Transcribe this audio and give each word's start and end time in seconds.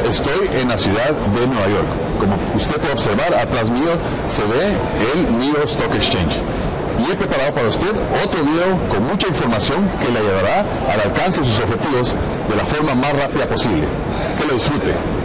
estoy 0.00 0.48
en 0.60 0.68
la 0.68 0.78
ciudad 0.78 1.10
de 1.10 1.46
Nueva 1.46 1.68
York. 1.68 1.86
Como 2.18 2.36
usted 2.54 2.76
puede 2.76 2.92
observar, 2.92 3.34
atrás 3.34 3.70
mío 3.70 3.90
se 4.28 4.42
ve 4.44 4.76
el 5.14 5.38
New 5.38 5.52
York 5.54 5.68
Stock 5.68 5.94
Exchange. 5.94 6.40
Y 6.98 7.10
he 7.10 7.14
preparado 7.14 7.54
para 7.54 7.68
usted 7.68 7.90
otro 8.24 8.42
video 8.42 8.78
con 8.88 9.06
mucha 9.06 9.28
información 9.28 9.88
que 10.00 10.10
le 10.10 10.18
ayudará 10.18 10.64
al 10.90 11.00
alcance 11.00 11.40
de 11.40 11.46
sus 11.46 11.60
objetivos 11.60 12.14
de 12.48 12.56
la 12.56 12.64
forma 12.64 12.94
más 12.94 13.12
rápida 13.12 13.46
posible. 13.46 13.86
Que 14.38 14.46
lo 14.46 14.54
disfrute. 14.54 15.15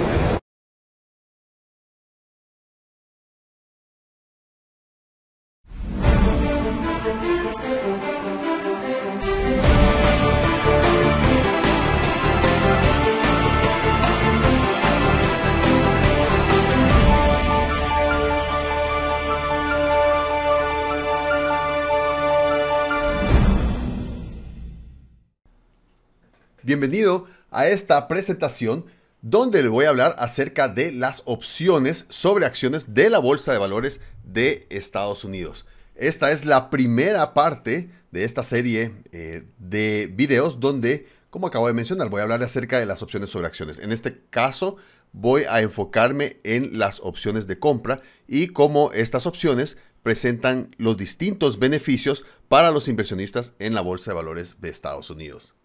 Bienvenido 26.63 27.25
a 27.49 27.67
esta 27.67 28.07
presentación 28.07 28.85
donde 29.23 29.63
le 29.63 29.69
voy 29.69 29.85
a 29.85 29.89
hablar 29.89 30.15
acerca 30.19 30.67
de 30.67 30.91
las 30.91 31.23
opciones 31.25 32.05
sobre 32.09 32.45
acciones 32.45 32.93
de 32.93 33.09
la 33.09 33.17
Bolsa 33.17 33.51
de 33.51 33.57
Valores 33.57 33.99
de 34.23 34.67
Estados 34.69 35.23
Unidos. 35.23 35.65
Esta 35.95 36.29
es 36.31 36.45
la 36.45 36.69
primera 36.69 37.33
parte 37.33 37.89
de 38.11 38.25
esta 38.25 38.43
serie 38.43 38.93
eh, 39.11 39.47
de 39.57 40.11
videos 40.13 40.59
donde, 40.59 41.07
como 41.31 41.47
acabo 41.47 41.65
de 41.65 41.73
mencionar, 41.73 42.09
voy 42.09 42.19
a 42.19 42.23
hablar 42.23 42.43
acerca 42.43 42.79
de 42.79 42.85
las 42.85 43.01
opciones 43.01 43.31
sobre 43.31 43.47
acciones. 43.47 43.79
En 43.79 43.91
este 43.91 44.21
caso, 44.29 44.77
voy 45.13 45.45
a 45.49 45.61
enfocarme 45.61 46.37
en 46.43 46.77
las 46.77 46.99
opciones 46.99 47.47
de 47.47 47.57
compra 47.57 48.01
y 48.27 48.49
cómo 48.49 48.91
estas 48.91 49.25
opciones 49.25 49.77
presentan 50.03 50.69
los 50.77 50.95
distintos 50.95 51.57
beneficios 51.57 52.23
para 52.49 52.69
los 52.69 52.87
inversionistas 52.87 53.53
en 53.57 53.73
la 53.73 53.81
Bolsa 53.81 54.11
de 54.11 54.15
Valores 54.15 54.61
de 54.61 54.69
Estados 54.69 55.09
Unidos. 55.09 55.55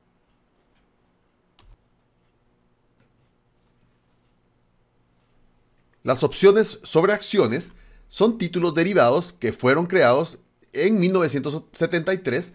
Las 6.07 6.23
opciones 6.23 6.79
sobre 6.85 7.13
acciones 7.13 7.73
son 8.09 8.39
títulos 8.39 8.77
derivados 8.77 9.33
que 9.33 9.53
fueron 9.53 9.87
creados 9.87 10.39
en 10.73 11.01
1973 11.01 12.53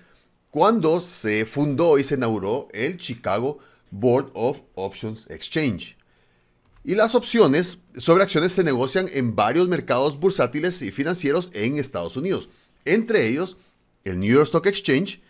cuando 0.49 1.01
se 1.01 1.45
fundó 1.45 1.99
y 1.99 2.05
se 2.05 2.15
inauguró 2.15 2.69
el 2.71 2.95
Chicago 2.95 3.59
Board 3.89 4.31
of 4.35 4.61
Options 4.75 5.29
Exchange. 5.29 5.97
Y 6.85 6.95
las 6.95 7.13
opciones 7.13 7.79
sobre 7.97 8.23
acciones 8.23 8.53
se 8.53 8.63
negocian 8.63 9.09
en 9.11 9.35
varios 9.35 9.67
mercados 9.67 10.17
bursátiles 10.17 10.81
y 10.81 10.93
financieros 10.93 11.51
en 11.53 11.77
Estados 11.77 12.15
Unidos, 12.15 12.47
entre 12.85 13.27
ellos 13.27 13.57
el 14.05 14.17
New 14.21 14.33
York 14.33 14.45
Stock 14.45 14.65
Exchange, 14.65 15.21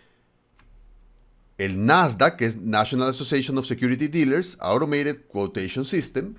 el 1.57 1.83
NASDAQ, 1.87 2.37
que 2.37 2.45
es 2.45 2.57
National 2.57 3.09
Association 3.09 3.57
of 3.57 3.65
Security 3.65 4.07
Dealers 4.07 4.57
Automated 4.59 5.25
Quotation 5.27 5.83
System, 5.83 6.35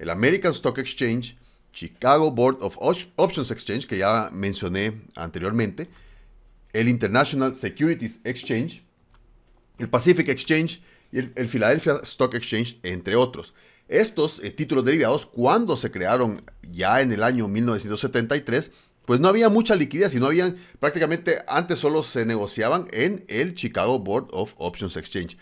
el 0.00 0.08
American 0.08 0.52
Stock 0.52 0.78
Exchange, 0.78 1.36
Chicago 1.72 2.30
Board 2.30 2.56
of 2.60 2.76
Options 3.16 3.50
Exchange, 3.50 3.86
que 3.86 3.98
ya 3.98 4.30
mencioné 4.32 5.02
anteriormente, 5.14 5.88
el 6.72 6.88
International 6.88 7.54
Securities 7.54 8.18
Exchange, 8.24 8.82
el 9.78 9.88
Pacific 9.90 10.28
Exchange 10.28 10.82
y 11.12 11.18
el, 11.18 11.48
Philadelphia 11.48 12.00
Stock 12.02 12.34
Exchange, 12.34 12.78
entre 12.82 13.14
otros. 13.14 13.52
Estos 13.88 14.42
eh, 14.42 14.50
títulos 14.50 14.84
derivados, 14.84 15.26
cuando 15.26 15.76
se 15.76 15.90
crearon 15.90 16.42
ya 16.72 17.02
en 17.02 17.12
el 17.12 17.22
año 17.22 17.46
1973, 17.46 18.70
pues 19.04 19.20
no 19.20 19.28
había 19.28 19.50
mucha 19.50 19.74
liquidez 19.74 20.14
y 20.14 20.18
no 20.18 20.26
habían, 20.26 20.56
prácticamente 20.78 21.42
antes 21.46 21.78
solo 21.78 22.02
se 22.04 22.24
negociaban 22.24 22.88
en 22.92 23.24
el 23.28 23.54
Chicago 23.54 23.98
Board 23.98 24.28
of 24.30 24.54
Options 24.56 24.96
Exchange. 24.96 25.36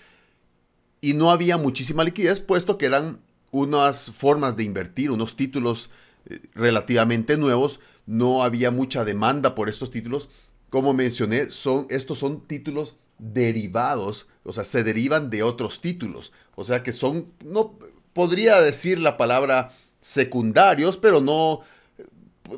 Y 1.01 1.15
no 1.15 1.31
había 1.31 1.59
muchísima 1.59 2.03
liquidez, 2.03 2.41
puesto 2.41 2.77
que 2.77 2.87
eran 2.87 3.21
unas 3.51 4.11
formas 4.11 4.57
de 4.57 4.65
invertir, 4.65 5.11
unos 5.11 5.37
títulos 5.37 5.91
eh, 6.27 6.41
relativamente 6.55 7.37
nuevos, 7.37 7.81
no 8.07 8.43
había 8.43 8.71
mucha 8.71 9.05
demanda 9.05 9.55
por 9.55 9.69
estos 9.69 9.91
títulos. 9.91 10.29
Como 10.71 10.93
mencioné, 10.95 11.51
son, 11.51 11.87
estos 11.91 12.19
son 12.19 12.47
títulos 12.47 12.97
derivados, 13.19 14.29
o 14.45 14.53
sea, 14.53 14.65
se 14.65 14.85
derivan 14.85 15.31
de 15.31 15.43
otros 15.43 15.81
títulos. 15.81 16.33
O 16.55 16.65
sea 16.65 16.83
que 16.83 16.93
son, 16.93 17.33
no 17.45 17.79
podría 18.13 18.61
decir 18.61 18.99
la 18.99 19.17
palabra 19.17 19.73
secundarios, 20.01 20.97
pero 20.97 21.21
no, 21.21 21.61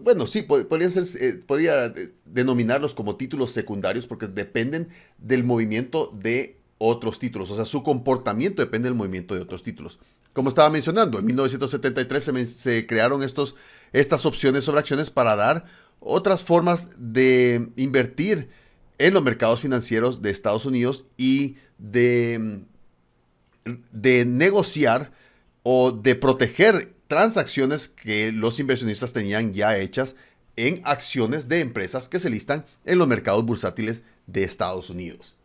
bueno, 0.02 0.26
sí, 0.26 0.42
podría, 0.42 0.90
ser, 0.90 1.04
eh, 1.20 1.40
podría 1.46 1.86
eh, 1.86 2.12
denominarlos 2.24 2.94
como 2.94 3.16
títulos 3.16 3.50
secundarios 3.50 4.06
porque 4.06 4.26
dependen 4.26 4.88
del 5.18 5.44
movimiento 5.44 6.12
de 6.14 6.58
otros 6.78 7.18
títulos. 7.18 7.50
O 7.50 7.56
sea, 7.56 7.64
su 7.64 7.82
comportamiento 7.82 8.62
depende 8.62 8.88
del 8.88 8.96
movimiento 8.96 9.34
de 9.34 9.40
otros 9.40 9.62
títulos. 9.62 9.98
Como 10.32 10.48
estaba 10.48 10.70
mencionando, 10.70 11.18
en 11.18 11.24
1973 11.26 12.48
se, 12.48 12.86
crearon 12.86 13.22
estos, 13.22 13.56
estas 13.92 14.26
opciones 14.26 14.64
sobre 14.64 14.80
acciones 14.80 15.10
para 15.10 15.34
dar 15.34 15.64
otras 15.98 16.42
formas 16.44 16.90
de 16.96 17.70
invertir 17.76 18.48
en 18.98 19.14
los 19.14 19.22
mercados 19.22 19.60
financieros 19.60 20.22
de 20.22 20.30
Estados 20.30 20.66
Unidos 20.66 21.04
y 21.16 21.56
de, 21.78 22.62
de 23.92 24.24
negociar 24.24 25.12
o 25.62 25.90
de 25.90 26.14
proteger 26.14 26.94
transacciones 27.08 27.88
que 27.88 28.30
los 28.30 28.60
inversionistas 28.60 29.12
tenían 29.12 29.52
ya 29.52 29.76
hechas 29.76 30.14
en 30.56 30.80
acciones 30.84 31.48
de 31.48 31.60
empresas 31.60 32.08
que 32.08 32.20
se 32.20 32.30
listan 32.30 32.66
en 32.84 32.98
los 32.98 33.08
mercados 33.08 33.44
bursátiles 33.44 34.02
de 34.26 34.44
Estados 34.44 34.90
Unidos. 34.90 35.39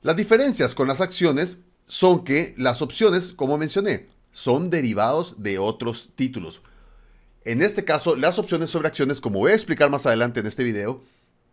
Las 0.00 0.14
diferencias 0.14 0.76
con 0.76 0.86
las 0.86 1.00
acciones 1.00 1.58
son 1.88 2.22
que 2.22 2.54
las 2.56 2.82
opciones, 2.82 3.32
como 3.32 3.58
mencioné, 3.58 4.06
son 4.30 4.70
derivados 4.70 5.42
de 5.42 5.58
otros 5.58 6.10
títulos. 6.14 6.62
En 7.44 7.62
este 7.62 7.84
caso, 7.84 8.14
las 8.14 8.38
opciones 8.38 8.70
sobre 8.70 8.86
acciones, 8.86 9.20
como 9.20 9.40
voy 9.40 9.50
a 9.50 9.56
explicar 9.56 9.90
más 9.90 10.06
adelante 10.06 10.38
en 10.38 10.46
este 10.46 10.62
video, 10.62 11.02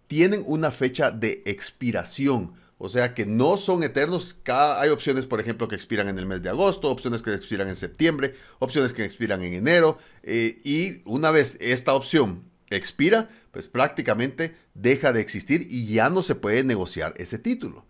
tienen 0.05 0.43
una 0.45 0.69
fecha 0.69 1.09
de 1.09 1.41
expiración. 1.45 2.53
O 2.77 2.87
sea 2.87 3.15
que 3.15 3.25
no 3.25 3.57
son 3.57 3.81
eternos. 3.81 4.37
hay 4.45 4.89
opciones, 4.89 5.25
por 5.25 5.39
ejemplo, 5.39 5.67
que 5.67 5.75
expiran 5.75 6.07
en 6.07 6.19
el 6.19 6.27
mes 6.27 6.43
de 6.43 6.49
agosto, 6.49 6.91
opciones 6.91 7.23
que 7.23 7.33
expiran 7.33 7.67
en 7.67 7.75
septiembre, 7.75 8.35
opciones 8.59 8.93
que 8.93 9.05
expiran 9.05 9.41
en 9.41 9.55
enero. 9.55 9.97
Eh, 10.21 10.59
y 10.63 11.01
una 11.05 11.31
vez 11.31 11.57
esta 11.61 11.95
opción 11.95 12.43
expira, 12.69 13.27
pues 13.51 13.67
prácticamente 13.67 14.55
deja 14.75 15.13
de 15.13 15.21
existir 15.21 15.65
y 15.67 15.87
ya 15.87 16.11
no 16.11 16.21
se 16.21 16.35
puede 16.35 16.63
negociar 16.63 17.15
ese 17.17 17.39
título. 17.39 17.85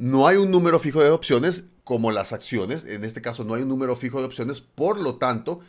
No 0.00 0.26
hay 0.26 0.38
un 0.38 0.50
número 0.50 0.78
fijo 0.78 1.02
de 1.02 1.10
opciones 1.10 1.64
como 1.84 2.10
las 2.10 2.32
acciones. 2.32 2.86
En 2.86 3.04
este 3.04 3.20
caso 3.20 3.44
no 3.44 3.52
hay 3.52 3.60
un 3.60 3.68
número 3.68 3.94
fijo 3.96 4.18
de 4.20 4.24
opciones. 4.24 4.62
Por 4.62 4.98
lo 4.98 5.16
tanto, 5.16 5.60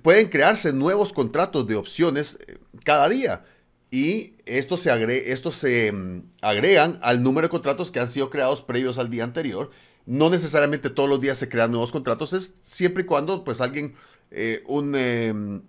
pueden 0.00 0.28
crearse 0.28 0.72
nuevos 0.72 1.12
contratos 1.12 1.66
de 1.66 1.74
opciones 1.74 2.38
eh, 2.46 2.58
cada 2.84 3.08
día. 3.08 3.44
Y 3.90 4.34
estos 4.46 4.78
se, 4.78 5.32
estos 5.32 5.56
se 5.56 5.90
mm, 5.90 6.22
agregan 6.40 7.00
al 7.02 7.24
número 7.24 7.48
de 7.48 7.50
contratos 7.50 7.90
que 7.90 7.98
han 7.98 8.06
sido 8.06 8.30
creados 8.30 8.62
previos 8.62 8.96
al 8.98 9.10
día 9.10 9.24
anterior. 9.24 9.72
No 10.06 10.30
necesariamente 10.30 10.88
todos 10.88 11.08
los 11.08 11.20
días 11.20 11.38
se 11.38 11.48
crean 11.48 11.72
nuevos 11.72 11.90
contratos. 11.90 12.32
Es 12.32 12.54
siempre 12.62 13.02
y 13.02 13.06
cuando 13.06 13.42
pues 13.42 13.60
alguien, 13.60 13.96
eh, 14.30 14.62
un... 14.68 14.94
Em, 14.94 15.62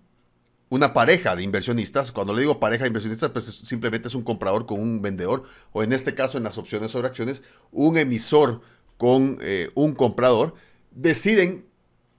una 0.73 0.91
pareja 0.91 1.35
de 1.35 1.43
inversionistas, 1.43 2.11
cuando 2.11 2.33
le 2.33 2.41
digo 2.41 2.59
pareja 2.59 2.83
de 2.83 2.87
inversionistas, 2.87 3.29
pues 3.29 3.45
simplemente 3.45 4.07
es 4.07 4.15
un 4.15 4.23
comprador 4.23 4.65
con 4.65 4.81
un 4.81 5.03
vendedor, 5.03 5.43
o 5.71 5.83
en 5.83 5.93
este 5.93 6.15
caso 6.15 6.39
en 6.39 6.43
las 6.43 6.57
opciones 6.57 6.89
sobre 6.89 7.07
acciones, 7.07 7.43
un 7.71 7.95
emisor 7.95 8.61
con 8.97 9.37
eh, 9.41 9.69
un 9.75 9.93
comprador, 9.93 10.55
deciden 10.89 11.67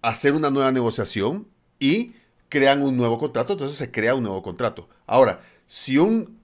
hacer 0.03 0.35
una 0.35 0.51
nueva 0.51 0.71
negociación 0.71 1.49
y 1.81 2.15
crean 2.49 2.83
un 2.83 2.97
nuevo 2.97 3.19
contrato, 3.19 3.55
entonces 3.55 3.77
se 3.77 3.91
crea 3.91 4.15
un 4.15 4.23
nuevo 4.23 4.41
contrato. 4.41 4.89
Ahora, 5.05 5.41
si 5.67 5.99
un, 5.99 6.39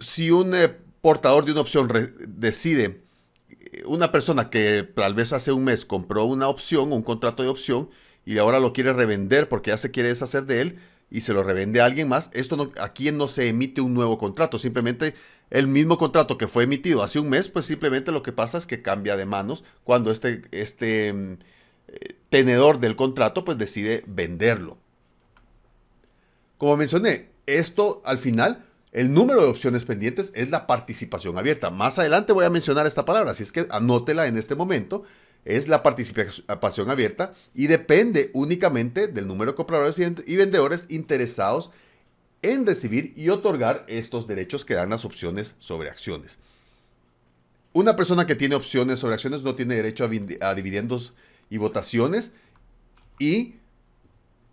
si 0.00 0.32
un 0.32 0.56
eh, 0.56 0.68
portador 1.00 1.44
de 1.44 1.52
una 1.52 1.60
opción 1.60 1.88
decide, 2.26 3.04
eh, 3.50 3.84
una 3.86 4.10
persona 4.10 4.50
que 4.50 4.82
tal 4.82 5.14
vez 5.14 5.32
hace 5.32 5.52
un 5.52 5.62
mes 5.62 5.84
compró 5.84 6.24
una 6.24 6.48
opción, 6.48 6.92
un 6.92 7.02
contrato 7.02 7.44
de 7.44 7.50
opción, 7.50 7.88
y 8.24 8.38
ahora 8.38 8.58
lo 8.58 8.72
quiere 8.72 8.92
revender 8.92 9.48
porque 9.48 9.70
ya 9.70 9.78
se 9.78 9.92
quiere 9.92 10.08
deshacer 10.08 10.44
de 10.46 10.60
él, 10.60 10.78
y 11.12 11.20
se 11.20 11.34
lo 11.34 11.42
revende 11.42 11.80
a 11.80 11.84
alguien 11.84 12.08
más, 12.08 12.30
esto 12.32 12.56
no, 12.56 12.72
aquí 12.80 13.12
no 13.12 13.28
se 13.28 13.48
emite 13.48 13.82
un 13.82 13.92
nuevo 13.92 14.16
contrato, 14.16 14.58
simplemente 14.58 15.14
el 15.50 15.68
mismo 15.68 15.98
contrato 15.98 16.38
que 16.38 16.48
fue 16.48 16.64
emitido 16.64 17.02
hace 17.02 17.18
un 17.18 17.28
mes, 17.28 17.50
pues 17.50 17.66
simplemente 17.66 18.10
lo 18.12 18.22
que 18.22 18.32
pasa 18.32 18.56
es 18.56 18.66
que 18.66 18.80
cambia 18.80 19.16
de 19.16 19.26
manos 19.26 19.62
cuando 19.84 20.10
este, 20.10 20.42
este 20.50 21.12
mm, 21.12 21.32
eh, 21.88 22.16
tenedor 22.30 22.80
del 22.80 22.96
contrato 22.96 23.44
pues 23.44 23.58
decide 23.58 24.02
venderlo. 24.06 24.78
Como 26.56 26.78
mencioné, 26.78 27.28
esto 27.46 28.00
al 28.04 28.18
final 28.18 28.64
El 28.92 29.14
número 29.14 29.40
de 29.40 29.48
opciones 29.48 29.84
pendientes 29.86 30.32
es 30.34 30.50
la 30.50 30.66
participación 30.66 31.38
abierta. 31.38 31.70
Más 31.70 31.98
adelante 31.98 32.34
voy 32.34 32.44
a 32.44 32.50
mencionar 32.50 32.86
esta 32.86 33.06
palabra, 33.06 33.30
así 33.30 33.42
es 33.42 33.50
que 33.50 33.66
anótela 33.70 34.26
en 34.26 34.36
este 34.36 34.54
momento. 34.54 35.04
Es 35.44 35.66
la 35.66 35.82
participación 35.82 36.90
abierta 36.90 37.34
y 37.54 37.66
depende 37.66 38.30
únicamente 38.32 39.08
del 39.08 39.26
número 39.26 39.52
de 39.52 39.56
compradores 39.56 39.98
y 39.98 40.36
vendedores 40.36 40.86
interesados 40.88 41.70
en 42.42 42.66
recibir 42.66 43.12
y 43.16 43.28
otorgar 43.28 43.84
estos 43.88 44.26
derechos 44.26 44.64
que 44.64 44.74
dan 44.74 44.90
las 44.90 45.04
opciones 45.04 45.54
sobre 45.58 45.88
acciones. 45.88 46.38
Una 47.72 47.96
persona 47.96 48.26
que 48.26 48.34
tiene 48.34 48.54
opciones 48.54 48.98
sobre 48.98 49.14
acciones 49.14 49.42
no 49.42 49.54
tiene 49.54 49.76
derecho 49.76 50.08
a, 50.40 50.54
dividendos 50.54 51.14
y 51.48 51.56
votaciones 51.56 52.32
y 53.18 53.54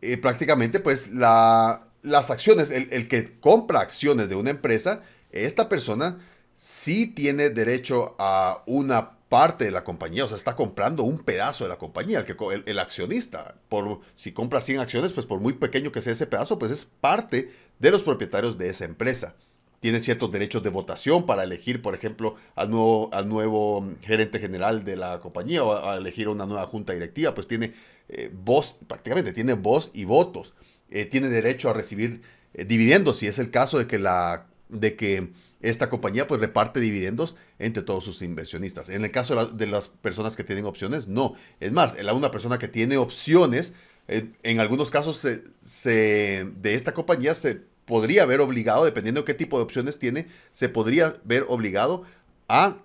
eh, 0.02 0.18
prácticamente 0.18 0.80
pues 0.80 1.12
la, 1.12 1.82
las 2.02 2.32
acciones, 2.32 2.72
el, 2.72 2.88
el, 2.92 3.08
que 3.08 3.40
compra 3.40 3.82
acciones 3.82 4.30
de 4.30 4.36
una 4.36 4.52
empresa, 4.52 5.02
esta 5.32 5.68
persona 5.68 6.20
sí 6.56 7.08
tiene 7.08 7.50
derecho 7.50 8.16
a 8.20 8.64
una 8.66 9.19
parte 9.30 9.66
de 9.66 9.72
la 9.72 9.84
compañía, 9.84 10.26
o 10.26 10.28
sea, 10.28 10.38
está 10.38 10.56
comprando 10.56 11.04
un 11.04 11.20
pedazo 11.20 11.64
de 11.64 11.70
la 11.70 11.78
compañía, 11.78 12.26
el, 12.66 12.80
accionista, 12.80 13.56
por, 13.70 14.02
si 14.16 14.32
compra 14.32 14.60
100 14.60 14.80
acciones, 14.80 15.14
pues 15.14 15.28
por 15.28 15.40
muy 15.40 15.54
pequeño 15.54 15.92
que 15.92 16.02
sea 16.02 16.14
ese 16.14 16.26
pedazo, 16.26 16.58
pues 16.58 16.72
es 16.72 16.86
parte 16.86 17.52
de 17.78 17.92
los 17.92 18.02
propietarios 18.02 18.58
de 18.58 18.70
esa 18.70 18.86
empresa. 18.86 19.36
Tiene 19.80 20.02
ciertos 20.02 20.32
derechos 20.32 20.64
de 20.64 20.72
votación 20.72 21.26
para 21.26 21.44
elegir, 21.44 21.82
por 21.82 21.96
ejemplo, 21.96 22.36
al 22.56 22.70
nuevo, 22.70 23.10
al 23.14 23.30
nuevo 23.30 23.88
gerente 24.02 24.40
general 24.40 24.84
de 24.84 24.98
la 24.98 25.20
compañía 25.20 25.64
o 25.64 25.88
a 25.88 25.96
elegir 25.96 26.28
una 26.28 26.46
nueva 26.46 26.68
junta 26.68 26.92
directiva, 26.92 27.34
pues 27.34 27.48
tiene 27.48 27.74
eh, 28.10 28.30
voz, 28.34 28.78
prácticamente 28.88 29.32
tiene 29.32 29.54
voz 29.54 29.92
y 29.94 30.04
votos. 30.04 30.54
Eh, 30.90 31.06
tiene 31.06 31.28
derecho 31.28 31.70
a 31.70 31.74
recibir 31.74 32.22
eh, 32.56 32.66
dividendos, 32.66 33.20
si 33.20 33.28
es 33.28 33.38
el 33.38 33.52
caso 33.52 33.78
de 33.78 33.86
que, 33.86 34.00
la, 34.00 34.48
de 34.70 34.96
que 34.96 35.30
esta 35.62 35.90
compañía 35.90 36.28
pues 36.28 36.40
reparte 36.40 36.80
dividendos 36.80 37.36
entre 37.58 37.84
todos 37.84 38.06
sus 38.06 38.22
inversionistas. 38.22 38.90
En 38.90 39.04
el 39.04 39.12
caso 39.12 39.46
de, 39.48 39.68
las 39.68 39.88
personas 39.88 40.36
que 40.36 40.44
tienen 40.44 40.66
opciones, 40.66 41.08
no. 41.08 41.36
Es 41.60 41.72
más, 41.72 41.96
una 42.14 42.32
persona 42.32 42.58
que 42.58 42.68
tiene 42.68 42.98
opciones, 42.98 43.74
en 44.08 44.60
algunos 44.60 44.90
casos 44.90 45.22
de 45.22 46.54
esta 46.64 46.94
compañía 46.94 47.36
se 47.36 47.62
podría 47.90 48.24
ver 48.26 48.40
obligado, 48.40 48.86
dependiendo 48.86 49.22
de 49.22 49.26
qué 49.26 49.34
tipo 49.34 49.58
de 49.58 49.64
opciones 49.64 49.98
tiene, 49.98 50.28
se 50.54 50.70
podría 50.70 51.16
ver 51.24 51.46
obligado 51.50 52.04
a, 52.48 52.78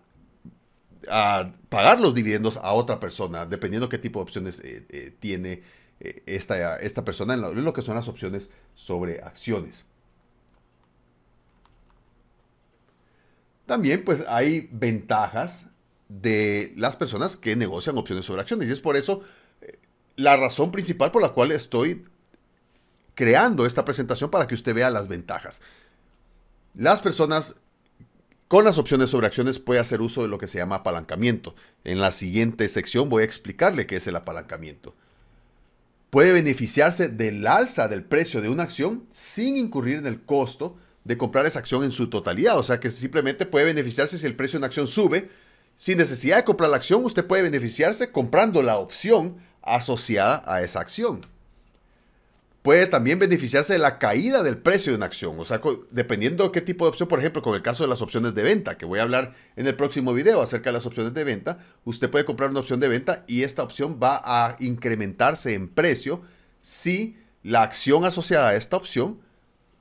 pagar 1.69 2.01
los 2.01 2.15
dividendos 2.15 2.57
a 2.57 2.73
otra 2.73 2.99
persona, 2.99 3.45
dependiendo 3.45 3.91
qué 3.91 3.99
tipo 3.99 4.19
de 4.19 4.23
opciones 4.23 4.61
eh, 4.61 4.87
eh, 4.89 5.15
tiene 5.21 5.63
eh, 6.01 6.23
esta, 6.25 6.79
esta 6.79 7.05
persona 7.05 7.35
en 7.35 7.63
lo 7.63 7.73
que 7.75 7.83
son 7.83 7.97
las 7.97 8.09
opciones 8.09 8.49
sobre 8.75 9.21
acciones. 9.21 9.85
También 13.67 14.05
pues 14.05 14.25
hay 14.29 14.69
ventajas 14.73 15.67
de 16.09 16.73
las 16.77 16.97
personas 16.97 17.37
que 17.37 17.57
negocian 17.57 17.97
opciones 17.97 18.27
sobre 18.27 18.43
acciones 18.43 18.69
y 18.69 18.73
es 18.73 18.81
por 18.81 18.97
eso 18.97 19.23
eh, 19.63 19.79
la 20.17 20.37
razón 20.37 20.71
principal 20.71 21.11
por 21.11 21.23
la 21.23 21.31
cual 21.31 21.51
estoy 21.51 22.05
creando 23.15 23.65
esta 23.65 23.85
presentación 23.85 24.31
para 24.31 24.47
que 24.47 24.55
usted 24.55 24.75
vea 24.75 24.91
las 24.91 25.09
ventajas. 25.09 25.61
Las 26.75 27.01
personas 27.01 27.57
con 28.49 28.65
las 28.65 28.79
opciones 28.79 29.11
sobre 29.11 29.27
acciones 29.27 29.59
puede 29.59 29.81
hacer 29.81 30.01
uso 30.03 30.23
de 30.23 30.29
lo 30.29 30.39
que 30.39 30.49
se 30.49 30.59
llama 30.59 30.77
apalancamiento. 30.77 31.55
En 31.85 32.01
la 32.01 32.13
siguiente 32.13 32.69
sección 32.69 33.09
voy 33.09 33.23
a 33.23 33.27
explicarle 33.27 33.87
qué 33.87 33.97
es 33.97 34.07
el 34.07 34.17
apalancamiento. 34.17 34.95
Puede 36.11 36.33
beneficiarse 36.33 37.09
del 37.09 37.47
alza 37.47 37.89
del 37.89 38.05
precio 38.05 38.43
de 38.43 38.51
una 38.51 38.65
acción 38.65 39.07
sin 39.11 39.57
incurrir 39.57 39.99
en 39.99 40.07
el 40.07 40.23
costo 40.23 40.77
de 41.05 41.19
comprar 41.19 41.47
esa 41.47 41.59
acción 41.59 41.85
en 41.85 41.93
su 41.93 42.09
totalidad. 42.09 42.59
O 42.59 42.63
sea 42.63 42.81
que 42.81 42.91
simplemente 42.91 43.47
puede 43.47 43.67
beneficiarse 43.67 44.19
si 44.19 44.27
el 44.27 44.37
precio 44.37 44.59
de 44.59 44.61
una 44.61 44.67
acción 44.67 44.87
sube. 44.87 45.31
Sin 45.77 45.99
necesidad 45.99 46.37
de 46.37 46.45
comprar 46.45 46.71
la 46.71 46.77
acción, 46.77 47.05
usted 47.05 47.27
puede 47.27 47.43
beneficiarse 47.43 48.11
comprando 48.11 48.63
la 48.63 48.79
opción 48.79 49.37
asociada 49.63 50.43
a 50.47 50.63
esa 50.63 50.81
acción. 50.81 51.27
Puede 52.63 52.87
también 52.87 53.19
beneficiarse 53.19 53.75
de 53.75 53.79
la 53.79 53.99
caída 53.99 54.43
del 54.43 54.57
precio 54.57 54.93
de 54.93 54.97
una 54.97 55.07
acción. 55.07 55.39
O 55.39 55.45
sea, 55.45 55.61
dependiendo 55.91 56.45
de 56.45 56.53
qué 56.53 56.63
tipo 56.63 56.87
de 56.87 56.91
opción, 56.91 57.09
por 57.09 57.19
ejemplo, 57.19 57.43
con 57.43 57.55
el 57.55 57.61
caso 57.61 57.83
de 57.83 57.91
las 57.91 58.01
opciones 58.01 58.35
de 58.35 58.43
venta, 58.43 58.79
que 58.79 58.87
voy 58.87 59.01
a 59.01 59.03
hablar 59.03 59.33
en 59.57 59.67
el 59.67 59.75
próximo 59.75 60.15
video 60.15 60.41
acerca 60.41 60.71
de 60.71 60.75
las 60.75 60.87
opciones 60.87 61.13
de 61.13 61.25
venta, 61.25 61.59
usted 61.85 62.09
puede 62.09 62.25
comprar 62.25 62.49
una 62.49 62.61
opción 62.61 62.81
de 62.81 62.89
venta 62.89 63.25
y 63.27 63.43
esta 63.43 63.63
opción 63.63 63.99
va 64.03 64.23
a 64.25 64.57
incrementarse 64.61 65.53
en 65.53 65.69
precio 65.69 66.23
si 66.61 67.19
la 67.43 67.63
acción 67.63 68.07
asociada 68.07 68.49
a 68.49 68.55
esta 68.55 68.79
opción 68.79 69.21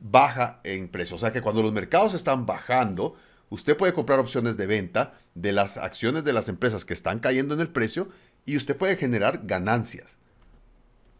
baja 0.03 0.59
en 0.63 0.89
precio. 0.89 1.15
O 1.15 1.19
sea 1.19 1.33
que 1.33 1.41
cuando 1.41 1.63
los 1.63 1.73
mercados 1.73 2.13
están 2.13 2.45
bajando, 2.45 3.15
usted 3.49 3.75
puede 3.75 3.93
comprar 3.93 4.19
opciones 4.19 4.57
de 4.57 4.67
venta 4.67 5.17
de 5.33 5.53
las 5.53 5.77
acciones 5.77 6.23
de 6.23 6.33
las 6.33 6.49
empresas 6.49 6.85
que 6.85 6.93
están 6.93 7.19
cayendo 7.19 7.55
en 7.55 7.61
el 7.61 7.69
precio 7.69 8.09
y 8.45 8.57
usted 8.57 8.75
puede 8.75 8.97
generar 8.97 9.41
ganancias. 9.45 10.17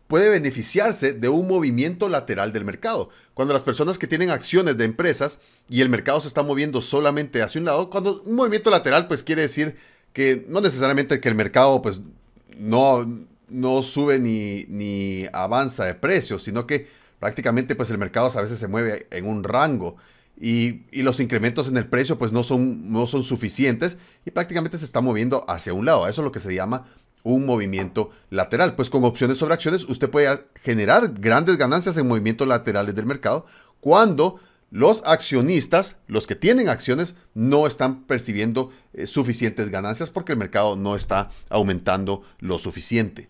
Puede 0.07 0.29
beneficiarse 0.29 1.13
de 1.13 1.29
un 1.29 1.47
movimiento 1.47 2.09
lateral 2.09 2.51
del 2.51 2.65
mercado. 2.65 3.09
Cuando 3.33 3.53
las 3.53 3.63
personas 3.63 3.97
que 3.97 4.05
tienen 4.05 4.29
acciones 4.29 4.77
de 4.77 4.83
empresas 4.83 5.39
y 5.69 5.79
el 5.81 5.89
mercado 5.89 6.19
se 6.19 6.27
está 6.27 6.43
moviendo 6.43 6.81
solamente 6.81 7.41
hacia 7.41 7.59
un 7.59 7.65
lado, 7.65 7.89
cuando 7.89 8.21
un 8.23 8.35
movimiento 8.35 8.69
lateral 8.69 9.07
pues 9.07 9.23
quiere 9.23 9.43
decir 9.43 9.77
que 10.11 10.45
no 10.49 10.59
necesariamente 10.59 11.21
que 11.21 11.29
el 11.29 11.35
mercado 11.35 11.81
pues 11.81 12.01
no, 12.57 13.25
no 13.47 13.81
sube 13.81 14.19
ni, 14.19 14.65
ni 14.67 15.25
avanza 15.31 15.85
de 15.85 15.95
precio, 15.95 16.37
sino 16.37 16.67
que 16.67 16.87
prácticamente 17.23 17.73
pues 17.75 17.89
el 17.89 17.97
mercado 17.97 18.29
a 18.37 18.41
veces 18.41 18.59
se 18.59 18.67
mueve 18.67 19.07
en 19.09 19.25
un 19.25 19.45
rango 19.45 19.95
y, 20.37 20.81
los 20.91 21.21
incrementos 21.21 21.69
en 21.69 21.77
el 21.77 21.87
precio 21.87 22.17
pues 22.17 22.33
no 22.33 22.43
son, 22.43 22.91
no 22.91 23.07
son 23.07 23.23
suficientes 23.23 23.97
y 24.25 24.31
prácticamente 24.31 24.77
se 24.77 24.83
está 24.83 24.99
moviendo 24.99 25.45
hacia 25.47 25.73
un 25.73 25.85
lado. 25.85 26.05
Eso 26.09 26.19
es 26.19 26.25
lo 26.25 26.33
que 26.33 26.41
se 26.41 26.53
llama 26.53 26.85
un 27.23 27.45
movimiento 27.45 28.09
lateral. 28.29 28.75
Pues 28.75 28.89
con 28.89 29.05
opciones 29.05 29.37
sobre 29.37 29.53
acciones 29.53 29.85
usted 29.85 30.09
puede 30.09 30.37
generar 30.61 31.13
grandes 31.13 31.55
ganancias 31.55 31.95
en 31.95 32.09
movimientos 32.09 32.45
laterales 32.45 32.93
del 32.93 33.05
mercado 33.05 33.45
cuando 33.79 34.41
los 34.69 35.01
accionistas, 35.05 35.95
los 36.07 36.27
que 36.27 36.35
tienen 36.35 36.67
acciones, 36.67 37.15
no 37.35 37.67
están 37.67 38.03
percibiendo 38.03 38.71
eh, 38.91 39.07
suficientes 39.07 39.69
ganancias 39.69 40.09
porque 40.09 40.33
el 40.33 40.39
mercado 40.39 40.75
no 40.75 40.97
está 40.97 41.29
aumentando 41.49 42.23
lo 42.39 42.59
suficiente 42.59 43.29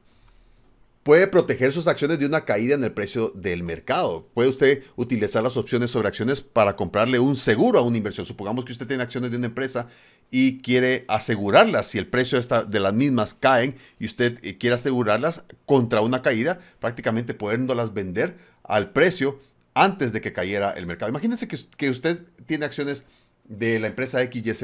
puede 1.04 1.28
proteger 1.28 1.72
sus 1.74 1.88
acciones 1.88 2.18
de 2.18 2.26
una 2.26 2.46
caída 2.46 2.76
en 2.76 2.84
el 2.84 2.94
precio 2.94 3.32
del 3.36 3.62
mercado. 3.62 4.28
Puede 4.34 4.50
usted 4.50 4.84
utilizar 4.96 5.44
las 5.44 5.58
opciones 5.58 5.92
sobre 5.92 6.08
acciones 6.08 6.42
para 6.42 6.76
comprarle 6.76 7.20
un 7.20 7.36
seguro 7.36 7.80
a 7.80 7.82
una 7.84 7.98
inversión. 7.98 8.26
Supongamos 8.26 8.66
que 8.66 8.72
usted 8.72 8.88
tiene 8.88 9.04
acciones 9.04 9.30
de 9.30 9.38
una 9.38 9.48
empresa 9.48 9.88
y 10.32 10.62
quiere 10.62 11.04
asegurarlas. 11.10 11.88
Si 11.88 11.98
el 11.98 12.08
precio 12.08 12.40
de 12.40 12.80
las 12.80 12.94
mismas 12.94 13.34
caen 13.34 13.76
y 14.00 14.06
usted 14.06 14.40
eh, 14.44 14.58
quiere 14.58 14.76
asegurarlas 14.76 15.44
contra 15.66 16.02
una 16.02 16.22
caída, 16.22 16.60
prácticamente 16.80 17.34
pudiéndolas 17.34 17.94
vender 17.94 18.38
al 18.64 18.92
precio 18.92 19.40
antes 19.74 20.14
de 20.14 20.22
que 20.22 20.34
cayera 20.34 20.72
el 20.72 20.88
mercado. 20.88 21.10
Imagínense 21.10 21.48
que, 21.48 21.58
que 21.78 21.90
usted 21.90 22.24
tiene 22.46 22.66
acciones 22.66 23.04
de 23.44 23.80
la 23.80 23.88
empresa 23.88 24.20
XYZ 24.22 24.64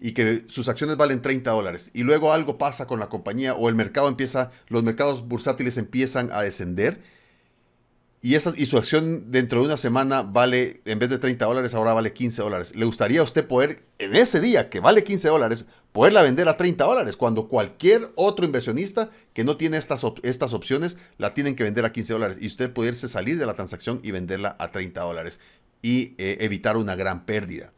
y 0.00 0.12
que 0.12 0.44
sus 0.48 0.68
acciones 0.68 0.96
valen 0.96 1.22
30 1.22 1.50
dólares 1.50 1.90
y 1.92 2.02
luego 2.02 2.32
algo 2.32 2.56
pasa 2.56 2.86
con 2.86 3.00
la 3.00 3.08
compañía 3.08 3.54
o 3.54 3.68
el 3.68 3.74
mercado 3.74 4.08
empieza, 4.08 4.50
los 4.68 4.82
mercados 4.82 5.26
bursátiles 5.26 5.76
empiezan 5.76 6.30
a 6.32 6.42
descender 6.42 7.00
y, 8.20 8.34
esa, 8.34 8.52
y 8.56 8.66
su 8.66 8.78
acción 8.78 9.30
dentro 9.30 9.60
de 9.60 9.66
una 9.66 9.76
semana 9.76 10.22
vale, 10.22 10.80
en 10.86 10.98
vez 10.98 11.08
de 11.08 11.18
30 11.18 11.46
dólares, 11.46 11.74
ahora 11.74 11.92
vale 11.92 12.12
15 12.12 12.42
dólares. 12.42 12.74
¿Le 12.74 12.84
gustaría 12.84 13.20
a 13.20 13.22
usted 13.22 13.46
poder, 13.46 13.84
en 13.98 14.16
ese 14.16 14.40
día 14.40 14.70
que 14.70 14.80
vale 14.80 15.04
15 15.04 15.28
dólares, 15.28 15.66
poderla 15.92 16.22
vender 16.22 16.48
a 16.48 16.56
30 16.56 16.84
dólares 16.84 17.16
cuando 17.16 17.48
cualquier 17.48 18.10
otro 18.16 18.44
inversionista 18.44 19.10
que 19.34 19.44
no 19.44 19.56
tiene 19.56 19.76
estas, 19.76 20.04
estas 20.24 20.52
opciones 20.52 20.96
la 21.16 21.32
tienen 21.32 21.54
que 21.54 21.62
vender 21.62 21.84
a 21.84 21.92
15 21.92 22.12
dólares 22.12 22.38
y 22.40 22.46
usted 22.46 22.72
poderse 22.72 23.06
salir 23.06 23.38
de 23.38 23.46
la 23.46 23.54
transacción 23.54 24.00
y 24.02 24.10
venderla 24.10 24.56
a 24.58 24.72
30 24.72 25.00
dólares 25.00 25.38
y 25.80 26.14
eh, 26.18 26.38
evitar 26.40 26.76
una 26.76 26.96
gran 26.96 27.24
pérdida? 27.24 27.72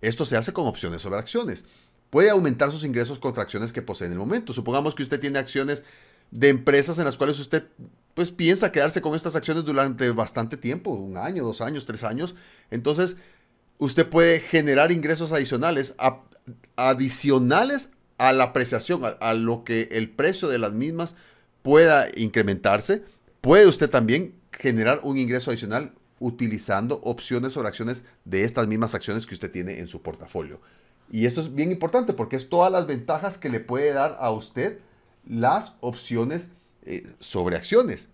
Esto 0.00 0.24
se 0.24 0.36
hace 0.36 0.52
con 0.52 0.66
opciones 0.66 1.02
sobre 1.02 1.18
acciones. 1.18 1.64
Puede 2.10 2.30
aumentar 2.30 2.70
sus 2.70 2.84
ingresos 2.84 3.18
contra 3.18 3.42
acciones 3.42 3.72
que 3.72 3.82
posee 3.82 4.06
en 4.06 4.12
el 4.12 4.18
momento. 4.18 4.52
Supongamos 4.52 4.94
que 4.94 5.02
usted 5.02 5.20
tiene 5.20 5.38
acciones 5.38 5.82
de 6.30 6.48
empresas 6.48 6.98
en 6.98 7.04
las 7.04 7.16
cuales 7.16 7.38
usted 7.38 7.66
pues 8.14 8.30
piensa 8.30 8.72
quedarse 8.72 9.00
con 9.00 9.14
estas 9.14 9.36
acciones 9.36 9.64
durante 9.64 10.10
bastante 10.10 10.56
tiempo, 10.56 10.90
un 10.90 11.16
año, 11.16 11.44
dos 11.44 11.60
años, 11.60 11.86
tres 11.86 12.02
años. 12.02 12.34
Entonces, 12.70 13.16
usted 13.78 14.08
puede 14.08 14.40
generar 14.40 14.90
ingresos 14.90 15.32
adicionales, 15.32 15.94
adicionales 16.76 17.90
a 18.18 18.32
la 18.32 18.44
apreciación, 18.44 19.02
a, 19.20 19.34
lo 19.34 19.62
que 19.62 19.88
el 19.92 20.10
precio 20.10 20.48
de 20.48 20.58
las 20.58 20.72
mismas 20.72 21.14
pueda 21.62 22.08
incrementarse. 22.16 23.04
Puede 23.40 23.66
usted 23.66 23.88
también 23.88 24.34
generar 24.50 25.00
un 25.04 25.16
ingreso 25.16 25.50
adicional 25.50 25.92
utilizando 26.20 27.00
opciones 27.02 27.52
sobre 27.52 27.68
acciones 27.68 28.04
de 28.24 28.44
estas 28.44 28.66
mismas 28.66 28.94
acciones 28.94 29.26
que 29.26 29.34
usted 29.34 29.50
tiene 29.50 29.78
en 29.78 29.88
su 29.88 30.02
portafolio. 30.02 30.60
Y 31.10 31.26
esto 31.26 31.40
es 31.40 31.54
bien 31.54 31.72
importante 31.72 32.12
porque 32.12 32.36
es 32.36 32.48
todas 32.48 32.70
las 32.70 32.86
ventajas 32.86 33.38
que 33.38 33.48
le 33.48 33.60
puede 33.60 33.92
dar 33.92 34.16
a 34.20 34.30
usted 34.30 34.78
las 35.26 35.76
opciones 35.80 36.48
eh, 36.82 37.06
sobre 37.20 37.56
acciones. 37.56 38.08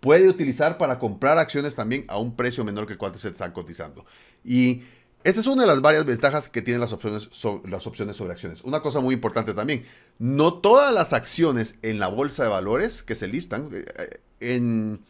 puede 0.00 0.28
utilizar 0.28 0.78
para 0.78 0.98
comprar 0.98 1.38
acciones 1.38 1.74
también 1.74 2.04
a 2.08 2.18
un 2.18 2.36
precio 2.36 2.64
menor 2.64 2.86
que 2.86 2.92
el 2.92 3.18
se 3.18 3.28
están 3.28 3.52
cotizando. 3.52 4.06
Y 4.44 4.82
esta 5.24 5.40
es 5.40 5.46
una 5.48 5.62
de 5.62 5.68
las 5.68 5.80
varias 5.80 6.04
ventajas 6.04 6.48
que 6.48 6.62
tienen 6.62 6.80
las 6.80 6.92
opciones, 6.92 7.28
las 7.64 7.86
opciones 7.86 8.16
sobre 8.16 8.32
acciones. 8.32 8.62
Una 8.62 8.80
cosa 8.80 9.00
muy 9.00 9.14
importante 9.14 9.54
también, 9.54 9.84
no 10.18 10.54
todas 10.54 10.94
las 10.94 11.12
acciones 11.12 11.74
en 11.82 11.98
la 11.98 12.08
bolsa 12.08 12.44
de 12.44 12.48
valores 12.48 13.02
que 13.02 13.16
se 13.16 13.26
listan, 13.26 13.68
eh, 13.72 14.20
en 14.40 15.00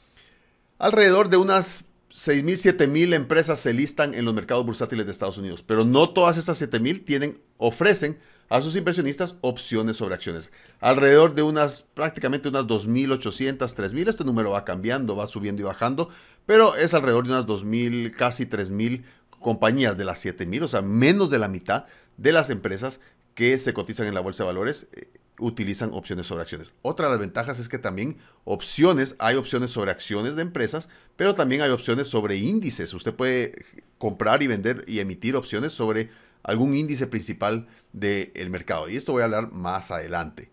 alrededor 0.79 1.29
de 1.29 1.37
unas 1.37 1.87
6.000, 2.11 2.77
7.000 2.79 3.15
empresas 3.15 3.61
se 3.61 3.75
listan 3.75 4.15
en 4.15 4.25
los 4.25 4.35
mercados 4.35 4.65
bursátiles 4.65 5.07
de 5.07 5.13
Estados 5.13 5.39
Unidos, 5.39 5.63
pero 5.67 5.85
no 5.85 6.11
todas 6.11 6.37
esas 6.37 6.61
7.000 6.61 7.05
tienen, 7.05 7.41
ofrecen 7.59 8.19
a 8.49 8.63
sus 8.63 8.77
inversionistas 8.77 9.37
opciones 9.43 9.99
sobre 9.99 10.15
acciones. 10.15 10.51
Alrededor 10.81 11.35
de 11.35 11.43
unas, 11.43 11.83
prácticamente 11.83 12.49
unas 12.49 12.65
2.800, 12.65 13.59
3.000, 13.59 14.09
este 14.09 14.25
número 14.25 14.51
va 14.51 14.65
cambiando, 14.65 15.17
va 15.17 15.27
subiendo 15.27 15.61
y 15.61 15.65
bajando, 15.67 16.09
pero 16.47 16.75
es 16.75 16.95
alrededor 16.95 17.27
de 17.27 17.33
unas 17.35 17.47
2.000, 17.47 18.11
casi 18.13 18.47
3.000 18.47 19.05
compañías 19.39 19.99
de 19.99 20.05
las 20.05 20.25
7.000, 20.25 20.63
o 20.63 20.69
sea, 20.69 20.81
menos 20.81 21.29
de 21.31 21.39
la 21.39 21.49
mitad 21.49 21.85
de 22.17 22.33
las 22.33 22.49
empresas 22.51 23.01
que 23.35 23.57
se 23.59 23.73
cotizan 23.73 24.07
en 24.07 24.15
la 24.15 24.21
bolsa 24.21 24.43
de 24.43 24.49
valores 24.49 24.89
eh, 24.93 25.11
utilizan 25.39 25.93
opciones 25.93 26.27
sobre 26.27 26.43
acciones. 26.43 26.75
Otra 26.83 27.07
de 27.07 27.13
las 27.13 27.21
ventajas 27.21 27.59
es 27.59 27.69
que 27.69 27.79
también 27.79 28.19
opciones, 28.45 29.15
hay 29.19 29.37
opciones 29.37 29.71
sobre 29.71 29.91
acciones 29.91 30.37
de 30.37 30.43
empresas, 30.43 30.89
pero 31.17 31.35
también 31.35 31.63
hay 31.63 31.71
opciones 31.71 32.09
sobre 32.09 32.37
índices. 32.37 32.93
Usted 32.95 33.15
puede 33.15 33.65
comprar 33.99 34.43
y 34.43 34.47
vender 34.47 34.85
y 34.87 35.01
emitir 35.01 35.37
opciones 35.37 35.73
sobre 35.73 36.11
algún 36.43 36.75
índice 36.75 37.07
principal 37.07 37.69
del 37.93 38.51
mercado. 38.51 38.89
Y 38.89 38.97
esto 38.97 39.13
voy 39.13 39.23
a 39.23 39.27
hablar 39.27 39.53
más 39.53 39.91
adelante. 39.91 40.51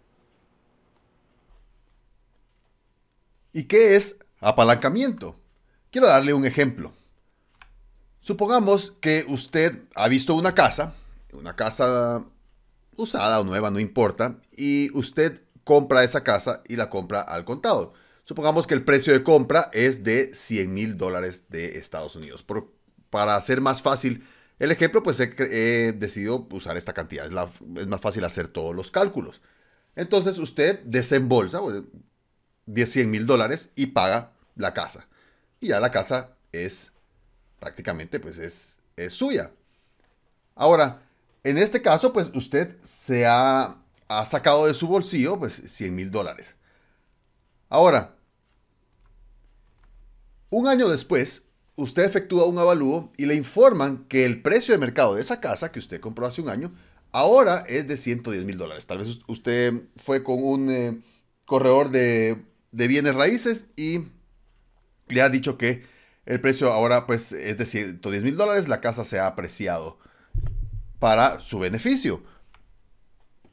¿Y 3.54 3.64
qué 3.64 3.96
es 3.96 4.18
apalancamiento? 4.40 5.40
Quiero 5.92 6.08
darle 6.08 6.34
un 6.34 6.46
ejemplo. 6.46 6.94
Supongamos 8.20 8.92
que 9.00 9.24
usted 9.30 9.84
ha 9.96 10.08
visto 10.08 10.36
una 10.36 10.54
casa, 10.54 10.96
una 11.32 11.56
casa 11.56 12.26
usada 12.98 13.40
o 13.40 13.44
nueva, 13.44 13.72
no 13.72 13.80
importa, 13.80 14.40
y 14.56 14.96
usted 14.98 15.42
compra 15.64 16.04
esa 16.04 16.24
casa 16.24 16.62
y 16.68 16.76
la 16.76 16.90
compra 16.90 17.22
al 17.22 17.46
contado. 17.46 17.94
Supongamos 18.24 18.68
que 18.68 18.74
el 18.74 18.84
precio 18.84 19.14
de 19.14 19.24
compra 19.24 19.70
es 19.74 20.04
de 20.04 20.34
100 20.34 20.74
mil 20.74 20.98
dólares 20.98 21.46
de 21.50 21.78
Estados 21.78 22.16
Unidos. 22.16 22.46
para 23.10 23.36
hacer 23.36 23.62
más 23.62 23.82
fácil 23.82 24.24
el 24.60 24.72
ejemplo, 24.72 25.04
pues 25.04 25.20
he, 25.20 25.94
decidido 25.98 26.48
usar 26.52 26.78
esta 26.78 26.94
cantidad. 26.94 27.26
Es, 27.26 27.88
más 27.88 28.02
fácil 28.02 28.24
hacer 28.24 28.48
todos 28.48 28.76
los 28.76 28.92
cálculos. 28.92 29.42
Entonces 29.96 30.38
usted 30.38 30.80
desembolsa 30.84 31.62
pues, 31.62 31.84
10, 32.66 32.90
100 32.90 33.12
mil 33.12 33.26
dólares 33.26 33.72
y 33.76 33.88
paga 33.88 34.32
la 34.56 34.74
casa. 34.74 35.08
Y 35.60 35.68
ya 35.68 35.80
la 35.80 35.92
casa 35.92 36.36
es 36.52 36.94
prácticamente 37.60 38.20
pues 38.20 38.38
es, 38.38 38.80
es 38.96 39.14
suya. 39.14 39.52
Ahora, 40.56 41.02
en 41.46 41.60
este 41.60 41.84
caso, 41.84 42.12
pues 42.12 42.32
usted 42.34 42.76
se 42.84 43.28
ha, 43.28 43.78
sacado 44.26 44.66
de 44.66 44.74
su 44.74 44.88
bolsillo 44.88 45.38
pues 45.38 45.54
100 45.54 45.96
mil 45.96 46.10
dólares. 46.10 46.56
Ahora, 47.70 48.16
un 50.50 50.68
año 50.68 50.90
después, 50.90 51.46
usted 51.76 52.04
efectúa 52.04 52.46
un 52.46 52.58
avalúo 52.58 53.14
y 53.16 53.28
le 53.28 53.36
informan 53.36 54.06
que 54.08 54.26
el 54.26 54.42
precio 54.42 54.74
de 54.74 54.80
mercado 54.80 55.14
de 55.14 55.22
esa 55.22 55.40
casa 55.40 55.72
que 55.72 55.78
usted 55.78 56.02
compró 56.02 56.26
hace 56.26 56.42
un 56.42 56.50
año 56.50 56.74
ahora 57.12 57.64
es 57.68 57.88
de 57.88 57.98
110 57.98 58.44
mil 58.44 58.58
dólares. 58.58 58.88
Tal 58.88 58.98
vez 58.98 59.20
usted 59.28 59.84
fue 59.98 60.24
con 60.24 60.44
un 60.44 60.72
eh, 60.72 61.00
corredor 61.46 61.92
de, 61.92 62.44
de, 62.72 62.88
bienes 62.88 63.14
raíces 63.14 63.68
y 63.76 64.06
le 65.10 65.22
ha 65.22 65.30
dicho 65.30 65.60
que 65.60 65.84
el 66.26 66.42
precio 66.42 66.74
ahora 66.74 67.06
pues 67.06 67.34
es 67.34 67.56
de 67.60 67.68
110 67.68 68.24
mil 68.24 68.36
dólares, 68.36 68.68
la 68.68 68.82
casa 68.82 69.04
se 69.04 69.20
ha 69.20 69.28
apreciado 69.28 70.00
para 71.06 71.40
su 71.40 71.60
beneficio. 71.60 72.24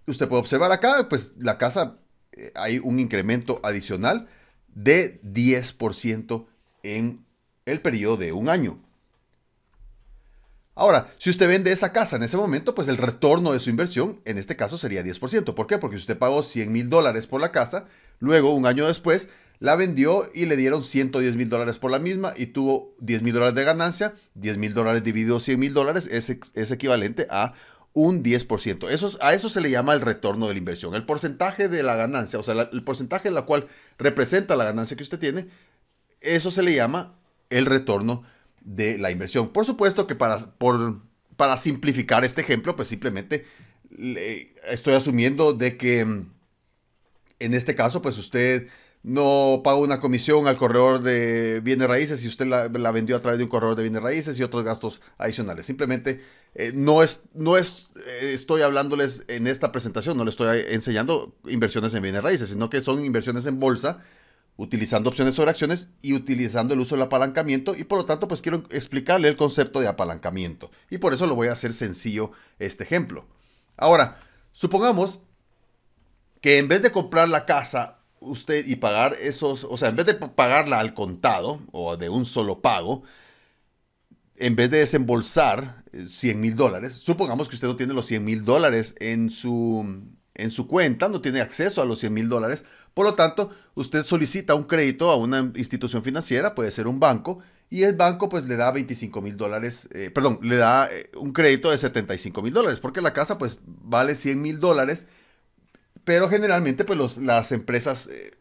Usted 0.07 0.27
puede 0.27 0.41
observar 0.41 0.73
acá, 0.73 1.07
pues 1.11 1.35
la 1.39 1.59
casa 1.59 1.99
eh, 2.33 2.51
hay 2.55 2.79
un 2.79 2.99
incremento 2.99 3.61
adicional 3.63 4.27
de 4.69 5.21
10% 5.21 6.47
en 6.83 7.27
el 7.67 7.83
periodo 7.83 8.17
de 8.17 8.33
un 8.33 8.49
año. 8.49 8.83
Ahora, 10.75 11.13
si 11.19 11.29
usted 11.29 11.47
vende 11.47 11.73
esa 11.73 11.93
casa 11.93 12.17
en 12.17 12.23
ese 12.23 12.39
momento, 12.39 12.75
pues 12.75 12.89
el 12.89 12.97
retorno 12.97 13.53
de 13.53 13.61
su 13.61 13.69
inversión 13.69 14.23
en 14.25 14.39
este 14.39 14.57
caso 14.57 14.79
sería 14.79 15.05
10%. 15.05 15.53
¿Por 15.53 15.67
qué? 15.67 15.77
Porque 15.77 15.97
usted 15.97 16.17
pagó 16.17 16.43
100 16.43 16.73
mil 16.73 16.89
dólares 16.89 17.27
por 17.27 17.43
la 17.43 17.53
casa, 17.53 17.85
luego 18.19 18.55
un 18.55 18.65
año 18.65 18.87
después 18.87 19.29
la 19.63 19.77
vendió 19.77 20.29
y 20.35 20.47
le 20.47 20.57
dieron 20.57 20.83
110 20.83 21.37
mil 21.37 21.49
dólares 21.49 21.79
por 21.79 21.93
la 21.93 22.01
misma 22.01 22.35
y 22.37 22.47
tuvo 22.47 22.97
10 22.99 23.23
mil 23.23 23.33
dólares 23.33 23.55
de 23.55 23.63
ganancia. 23.63 24.13
10 24.35 24.59
mil 24.59 24.75
dólares 24.75 25.05
dividido 25.05 25.39
100 25.39 25.61
mil 25.61 25.73
dólares 25.73 26.09
es, 26.11 26.31
es, 26.31 26.71
equivalente 26.73 27.29
a 27.31 27.53
un 27.93 28.25
10%. 28.25 28.91
Eso, 28.91 29.17
a 29.21 29.35
eso 29.35 29.49
se 29.49 29.61
le 29.61 29.71
llama 29.71 29.93
el 29.93 30.01
retorno 30.01 30.49
de 30.49 30.55
la 30.55 30.59
inversión. 30.59 30.97
El 30.97 31.07
porcentaje 31.07 31.69
de 31.69 31.85
la 31.85 31.95
ganancia, 31.95 32.41
o 32.41 32.43
sea, 32.43 32.71
el 32.73 32.83
porcentaje 32.83 33.29
en 33.29 33.35
la 33.35 33.43
cual 33.43 33.69
representa 33.99 34.57
la 34.57 34.65
ganancia 34.65 34.97
que 34.97 35.05
usted 35.05 35.21
tiene, 35.21 35.47
eso 36.21 36.51
se 36.51 36.65
le 36.65 36.75
llama 36.75 37.15
el 37.49 37.67
retorno 37.67 38.25
de 38.63 38.99
la 38.99 39.13
inversión. 39.13 39.53
Por 39.53 39.65
supuesto 39.65 40.09
que 40.09 40.17
para, 40.17 40.39
por, 40.59 41.03
para 41.37 41.57
simplificar 41.57 42.25
este 42.25 42.41
ejemplo, 42.41 42.75
pues 42.75 42.89
simplemente 42.89 43.45
estoy 44.67 44.95
asumiendo 44.95 45.53
de 45.53 45.77
que 45.77 46.01
en 47.43 47.55
este 47.55 47.75
caso, 47.75 48.03
pues 48.03 48.19
usted 48.19 48.69
no 49.03 49.63
paga 49.65 49.79
una 49.79 50.01
comisión 50.01 50.47
al 50.47 50.57
corredor 50.57 51.03
de 51.03 51.61
bienes 51.61 51.89
raíces 51.89 52.25
y 52.25 52.29
usted 52.29 52.47
la, 52.47 52.69
vendió 52.93 53.17
a 53.17 53.21
través 53.21 53.39
de 53.39 53.45
un 53.45 53.51
corredor 53.51 53.75
de 53.77 53.83
bienes 53.83 54.03
raíces 54.03 54.39
y 54.39 54.43
otros 54.43 54.65
gastos 54.65 55.01
adicionales. 55.19 55.67
Simplemente 55.67 56.21
eh, 56.55 56.73
no 56.75 57.03
es, 57.03 57.25
no 57.35 57.57
es, 57.57 57.91
eh, 58.07 58.31
estoy 58.33 58.63
hablándoles 58.63 59.25
en 59.27 59.47
esta 59.47 59.73
presentación, 59.73 60.17
no 60.17 60.25
le 60.25 60.31
estoy 60.31 60.65
enseñando 60.69 61.35
inversiones 61.47 61.95
en 61.95 62.03
bienes 62.03 62.23
raíces, 62.23 62.51
sino 62.51 62.71
que 62.71 62.81
son 62.81 63.05
inversiones 63.05 63.47
en 63.47 63.59
bolsa 63.59 63.99
utilizando 64.57 65.09
opciones 65.09 65.35
sobre 65.35 65.51
acciones 65.51 65.89
y 66.03 66.13
utilizando 66.13 66.75
el 66.75 66.81
uso 66.81 66.95
del 66.95 67.03
apalancamiento 67.03 67.75
y 67.75 67.85
por 67.85 67.99
lo 67.99 68.05
tanto 68.05 68.29
pues 68.29 68.43
quiero 68.43 68.65
explicarle 68.71 69.29
el 69.29 69.37
concepto 69.37 69.81
de 69.81 69.89
apalancamiento 69.89 70.71
y 70.91 70.99
por 70.99 71.15
eso 71.15 71.27
lo 71.27 71.35
voy 71.35 71.49
a 71.49 71.53
hacer 71.53 71.73
sencillo 71.73 72.33
este 72.59 72.85
ejemplo. 72.85 73.27
Ahora, 73.77 74.21
supongamos 74.53 75.21
que 76.41 76.59
en 76.59 76.69
vez 76.69 76.83
de 76.83 76.93
comprar 76.93 77.29
la 77.29 77.47
casa 77.47 78.02
usted 78.23 78.67
y 78.67 78.77
pagar 78.77 79.17
esos, 79.21 79.65
o 79.65 79.77
sea, 79.77 79.89
en 79.89 79.97
vez 79.97 80.07
de 80.07 80.15
pagarla 80.15 80.81
al 80.81 80.95
contado 80.95 81.61
o 81.73 81.97
de 81.97 82.09
un 82.09 82.25
solo 82.25 82.61
pago, 82.61 83.03
en 84.37 84.57
vez 84.57 84.71
de 84.71 84.79
desembolsar 84.79 85.85
100 86.09 86.37
eh, 86.37 86.39
mil 86.39 86.57
dólares, 86.57 86.95
supongamos 86.95 87.49
que 87.49 87.57
usted 87.57 87.69
no 87.69 87.77
tiene 87.77 87.95
los 87.95 88.07
100 88.07 88.25
mil 88.25 88.45
dólares 88.45 88.95
en 88.99 89.31
su, 89.31 90.05
en 90.35 90.51
su 90.51 90.67
cuenta, 90.67 91.09
no 91.09 91.21
tiene 91.21 91.41
acceso 91.41 91.83
a 91.83 91.85
los 91.85 92.01
100 92.01 92.13
mil 92.13 92.29
dólares, 92.29 92.65
por 92.95 93.07
lo 93.07 93.15
tanto, 93.15 93.51
usted 93.75 94.03
solicita 94.03 94.55
un 94.55 94.65
crédito 94.65 95.11
a 95.11 95.17
una 95.17 95.53
institución 95.57 96.03
financiera, 96.03 96.55
puede 96.55 96.71
ser 96.71 96.87
un 96.87 97.01
banco, 97.01 97.39
y 97.71 97.85
el 97.85 97.97
banco 97.97 98.29
pues 98.29 98.45
le 98.45 98.57
da 98.57 98.71
25 98.71 99.23
mil 99.23 99.39
dólares, 99.39 99.89
eh, 99.93 100.11
perdón, 100.11 100.41
le 100.43 100.57
da 100.57 100.89
eh, 100.93 101.11
un 101.17 101.33
crédito 101.33 101.71
de 101.71 101.79
75 101.79 102.43
mil 102.43 102.53
dólares, 102.53 102.81
porque 102.81 103.01
la 103.01 103.15
casa 103.15 103.39
pues 103.39 103.59
vale 103.65 104.15
100 104.15 104.43
mil 104.43 104.61
dólares 104.61 105.07
pero 106.05 106.29
generalmente, 106.29 106.85
pues 106.85 107.19
las 107.19 107.53
empresas 107.53 108.09
eh, 108.09 108.33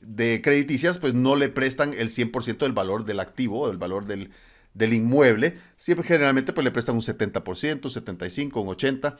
de 0.00 0.40
crediticias, 0.42 0.98
pues 0.98 1.14
no 1.14 1.36
le 1.36 1.48
prestan 1.48 1.94
el 1.94 2.10
100% 2.10 2.58
del 2.58 2.72
valor 2.72 3.04
del 3.04 3.20
activo, 3.20 3.68
del 3.68 3.78
valor 3.78 4.06
del, 4.06 4.30
inmueble. 4.92 5.58
Siempre 5.76 6.06
generalmente, 6.06 6.52
pues 6.52 6.64
le 6.64 6.70
prestan 6.70 6.94
un 6.94 7.02
70%, 7.02 7.90
75, 7.90 8.60
un 8.60 8.68
80%, 8.68 9.16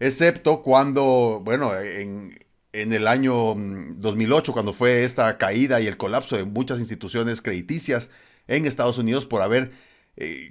excepto 0.00 0.62
cuando, 0.62 1.40
bueno, 1.44 1.76
en, 1.76 2.38
en 2.72 2.92
el 2.92 3.06
año 3.08 3.54
2008, 3.54 4.52
mm, 4.52 4.54
cuando 4.54 4.72
fue 4.72 5.04
esta 5.04 5.38
caída 5.38 5.80
y 5.80 5.86
el 5.86 5.96
colapso 5.96 6.36
de 6.36 6.44
muchas 6.44 6.78
instituciones 6.78 7.42
crediticias 7.42 8.10
en 8.46 8.66
Estados 8.66 8.98
Unidos 8.98 9.26
por 9.26 9.42
haber 9.42 9.72
eh, 10.20 10.50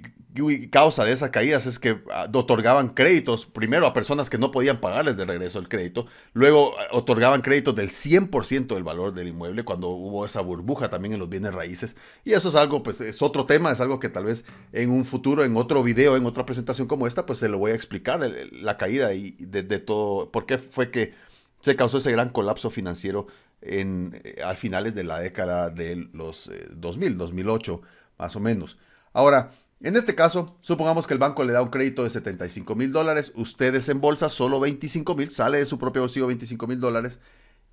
causa 0.70 1.04
de 1.04 1.12
esas 1.12 1.30
caídas 1.30 1.66
es 1.66 1.78
que 1.78 2.00
ah, 2.12 2.28
otorgaban 2.32 2.90
créditos 2.90 3.44
primero 3.44 3.86
a 3.86 3.92
personas 3.92 4.30
que 4.30 4.38
no 4.38 4.50
podían 4.50 4.80
pagarles 4.80 5.16
de 5.16 5.24
regreso 5.24 5.58
el 5.58 5.68
crédito, 5.68 6.06
luego 6.32 6.74
ah, 6.78 6.86
otorgaban 6.92 7.42
créditos 7.42 7.74
del 7.74 7.90
100% 7.90 8.74
del 8.74 8.84
valor 8.84 9.12
del 9.12 9.28
inmueble 9.28 9.64
cuando 9.64 9.88
hubo 9.88 10.24
esa 10.24 10.40
burbuja 10.40 10.88
también 10.88 11.14
en 11.14 11.20
los 11.20 11.28
bienes 11.28 11.52
raíces. 11.54 11.96
Y 12.24 12.32
eso 12.32 12.48
es 12.48 12.54
algo, 12.54 12.82
pues 12.82 13.00
es 13.00 13.20
otro 13.20 13.46
tema, 13.46 13.70
es 13.70 13.80
algo 13.80 14.00
que 14.00 14.08
tal 14.08 14.24
vez 14.24 14.44
en 14.72 14.90
un 14.90 15.04
futuro, 15.04 15.44
en 15.44 15.56
otro 15.56 15.82
video, 15.82 16.16
en 16.16 16.26
otra 16.26 16.46
presentación 16.46 16.88
como 16.88 17.06
esta, 17.06 17.26
pues 17.26 17.38
se 17.38 17.48
lo 17.48 17.58
voy 17.58 17.72
a 17.72 17.74
explicar, 17.74 18.20
la 18.52 18.76
caída 18.76 19.12
y 19.12 19.32
de, 19.32 19.62
todo, 19.78 20.30
por 20.30 20.46
qué 20.46 20.58
fue 20.58 20.90
que 20.90 21.14
se 21.60 21.76
causó 21.76 21.98
ese 21.98 22.12
gran 22.12 22.30
colapso 22.30 22.70
financiero 22.70 23.26
en, 23.60 24.20
eh, 24.24 24.40
al 24.42 24.56
finales 24.56 24.94
de 24.94 25.04
la 25.04 25.18
década 25.18 25.70
de 25.70 26.08
los 26.12 26.50
2000, 26.70 27.12
eh, 27.12 27.14
2008 27.16 27.82
más 28.18 28.36
o 28.36 28.40
menos. 28.40 28.78
Ahora, 29.18 29.50
en 29.80 29.96
este 29.96 30.14
caso, 30.14 30.56
supongamos 30.60 31.08
que 31.08 31.12
el 31.12 31.18
banco 31.18 31.42
le 31.42 31.52
da 31.52 31.60
un 31.60 31.70
crédito 31.70 32.04
de 32.04 32.10
75 32.10 32.76
mil 32.76 32.92
dólares, 32.92 33.32
usted 33.34 33.72
desembolsa 33.72 34.28
solo 34.28 34.60
25 34.60 35.16
mil, 35.16 35.32
sale 35.32 35.58
de 35.58 35.66
su 35.66 35.76
propio 35.76 36.02
bolsillo 36.02 36.28
25 36.28 36.68
mil 36.68 36.78
dólares 36.78 37.18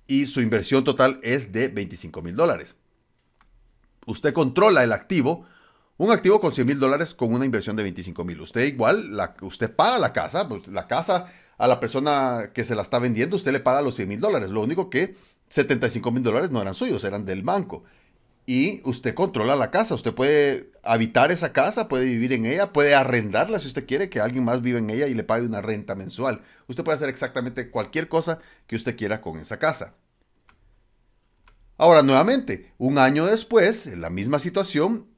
y 0.08 0.26
su 0.26 0.40
inversión 0.40 0.82
total 0.82 1.20
es 1.22 1.52
de 1.52 1.68
25 1.68 2.20
mil 2.20 2.34
dólares. 2.34 2.74
usted 4.06 4.32
controla 4.32 4.82
el 4.82 4.90
activo, 4.90 5.46
un 5.98 6.10
activo 6.10 6.40
con 6.40 6.50
100 6.50 6.66
mil 6.66 6.80
dólares 6.80 7.14
con 7.14 7.32
una 7.32 7.44
inversión 7.44 7.76
de 7.76 7.84
25 7.84 8.24
mil. 8.24 8.40
Usted 8.40 8.64
igual, 8.64 9.16
usted 9.42 9.72
paga 9.72 10.00
la 10.00 10.12
casa, 10.12 10.48
pues 10.48 10.66
la 10.66 10.88
casa 10.88 11.28
a 11.58 11.68
la 11.68 11.78
persona 11.78 12.50
que 12.54 12.64
se 12.64 12.74
la 12.74 12.82
está 12.82 12.98
vendiendo, 12.98 13.36
usted 13.36 13.52
le 13.52 13.60
paga 13.60 13.82
los 13.82 13.94
100 13.94 14.08
mil 14.08 14.18
dólares. 14.18 14.50
Lo 14.50 14.62
único 14.62 14.90
que 14.90 15.14
75 15.48 16.10
mil 16.10 16.24
dólares 16.24 16.50
no 16.50 16.60
eran 16.60 16.74
suyos, 16.74 17.04
eran 17.04 17.24
del 17.24 17.44
banco. 17.44 17.84
Y 18.46 18.80
usted 18.84 19.12
controla 19.14 19.56
la 19.56 19.72
casa, 19.72 19.96
usted 19.96 20.14
puede 20.14 20.70
habitar 20.84 21.32
esa 21.32 21.52
casa, 21.52 21.88
puede 21.88 22.04
vivir 22.04 22.32
en 22.32 22.46
ella, 22.46 22.72
puede 22.72 22.94
arrendarla 22.94 23.58
si 23.58 23.66
usted 23.66 23.86
quiere 23.86 24.08
que 24.08 24.20
alguien 24.20 24.44
más 24.44 24.62
viva 24.62 24.78
en 24.78 24.88
ella 24.88 25.08
y 25.08 25.14
le 25.14 25.24
pague 25.24 25.44
una 25.44 25.62
renta 25.62 25.96
mensual. 25.96 26.42
Usted 26.68 26.84
puede 26.84 26.94
hacer 26.94 27.08
exactamente 27.08 27.70
cualquier 27.70 28.08
cosa 28.08 28.38
que 28.68 28.76
usted 28.76 28.96
quiera 28.96 29.20
con 29.20 29.40
esa 29.40 29.58
casa. 29.58 29.94
Ahora, 31.76 32.02
nuevamente, 32.02 32.72
un 32.78 32.98
año 32.98 33.26
después, 33.26 33.88
en 33.88 34.00
la 34.00 34.10
misma 34.10 34.38
situación, 34.38 35.08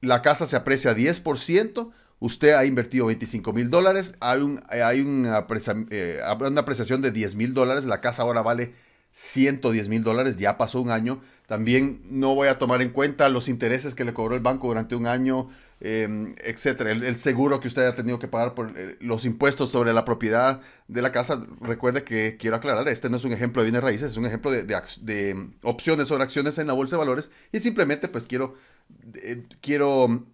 la 0.00 0.22
casa 0.22 0.46
se 0.46 0.56
aprecia 0.56 0.96
10%, 0.96 1.92
usted 2.20 2.54
ha 2.54 2.64
invertido 2.64 3.06
25 3.06 3.52
mil 3.52 3.68
dólares, 3.68 4.14
hay, 4.20 4.40
un, 4.40 4.62
hay 4.68 5.00
una, 5.02 5.46
eh, 5.90 6.20
una 6.40 6.60
apreciación 6.62 7.02
de 7.02 7.12
10 7.12 7.36
mil 7.36 7.52
dólares, 7.52 7.84
la 7.84 8.00
casa 8.00 8.22
ahora 8.22 8.40
vale 8.42 8.72
110 9.12 9.88
mil 9.88 10.02
dólares, 10.02 10.36
ya 10.36 10.56
pasó 10.58 10.80
un 10.80 10.90
año. 10.90 11.20
También 11.46 12.02
no 12.08 12.34
voy 12.34 12.48
a 12.48 12.58
tomar 12.58 12.80
en 12.80 12.90
cuenta 12.90 13.28
los 13.28 13.48
intereses 13.48 13.94
que 13.94 14.04
le 14.04 14.14
cobró 14.14 14.34
el 14.34 14.40
banco 14.40 14.68
durante 14.68 14.94
un 14.94 15.06
año, 15.06 15.50
eh, 15.80 16.34
etcétera. 16.42 16.92
El, 16.92 17.16
seguro 17.16 17.60
que 17.60 17.68
usted 17.68 17.84
ha 17.84 17.94
tenido 17.94 18.18
que 18.18 18.28
pagar 18.28 18.54
por 18.54 18.72
eh, 18.76 18.96
los 19.00 19.26
impuestos 19.26 19.70
sobre 19.70 19.92
la 19.92 20.04
propiedad 20.06 20.60
de 20.88 21.02
la 21.02 21.12
casa. 21.12 21.44
Recuerde 21.60 22.04
que 22.04 22.38
quiero 22.38 22.56
aclarar, 22.56 22.88
este 22.88 23.10
no 23.10 23.16
es 23.18 23.24
un 23.24 23.32
ejemplo 23.32 23.60
de 23.60 23.66
bienes 23.66 23.82
raíces, 23.82 24.12
es 24.12 24.16
un 24.16 24.24
ejemplo 24.24 24.50
de, 24.50 24.64
de, 24.64 25.50
opciones 25.62 26.08
sobre 26.08 26.24
acciones 26.24 26.56
en 26.58 26.66
la 26.66 26.72
bolsa 26.72 26.96
de 26.96 27.00
valores. 27.00 27.30
Y 27.52 27.58
simplemente 27.58 28.08
pues 28.08 28.26
quiero, 28.26 28.54
eh, 29.22 29.44
quiero 29.60 30.24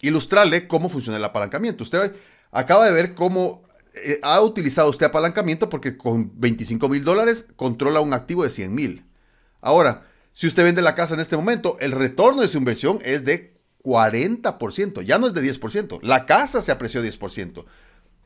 ilustrarle 0.00 0.68
cómo 0.68 0.88
funciona 0.88 1.18
el 1.18 1.24
apalancamiento. 1.24 1.82
Usted 1.82 2.14
acaba 2.52 2.84
de 2.84 2.92
ver 2.92 3.14
cómo 3.14 3.64
eh, 3.94 4.18
ha 4.22 4.40
utilizado 4.40 4.90
usted 4.90 5.06
apalancamiento 5.06 5.68
porque 5.68 5.96
con 5.96 6.32
25 6.40 6.88
mil 6.88 7.04
dólares 7.04 7.46
controla 7.56 8.00
un 8.00 8.12
activo 8.12 8.44
de 8.44 8.50
100 8.50 8.74
mil. 8.74 9.04
Ahora, 9.60 10.06
si 10.32 10.46
usted 10.46 10.64
vende 10.64 10.82
la 10.82 10.94
casa 10.94 11.14
en 11.14 11.20
este 11.20 11.36
momento, 11.36 11.76
el 11.80 11.92
retorno 11.92 12.42
de 12.42 12.48
su 12.48 12.58
inversión 12.58 12.98
es 13.02 13.24
de 13.24 13.54
40%, 13.84 15.02
ya 15.02 15.18
no 15.18 15.28
es 15.28 15.34
de 15.34 15.42
10%. 15.42 16.00
La 16.02 16.26
casa 16.26 16.60
se 16.60 16.72
apreció 16.72 17.04
10%, 17.04 17.64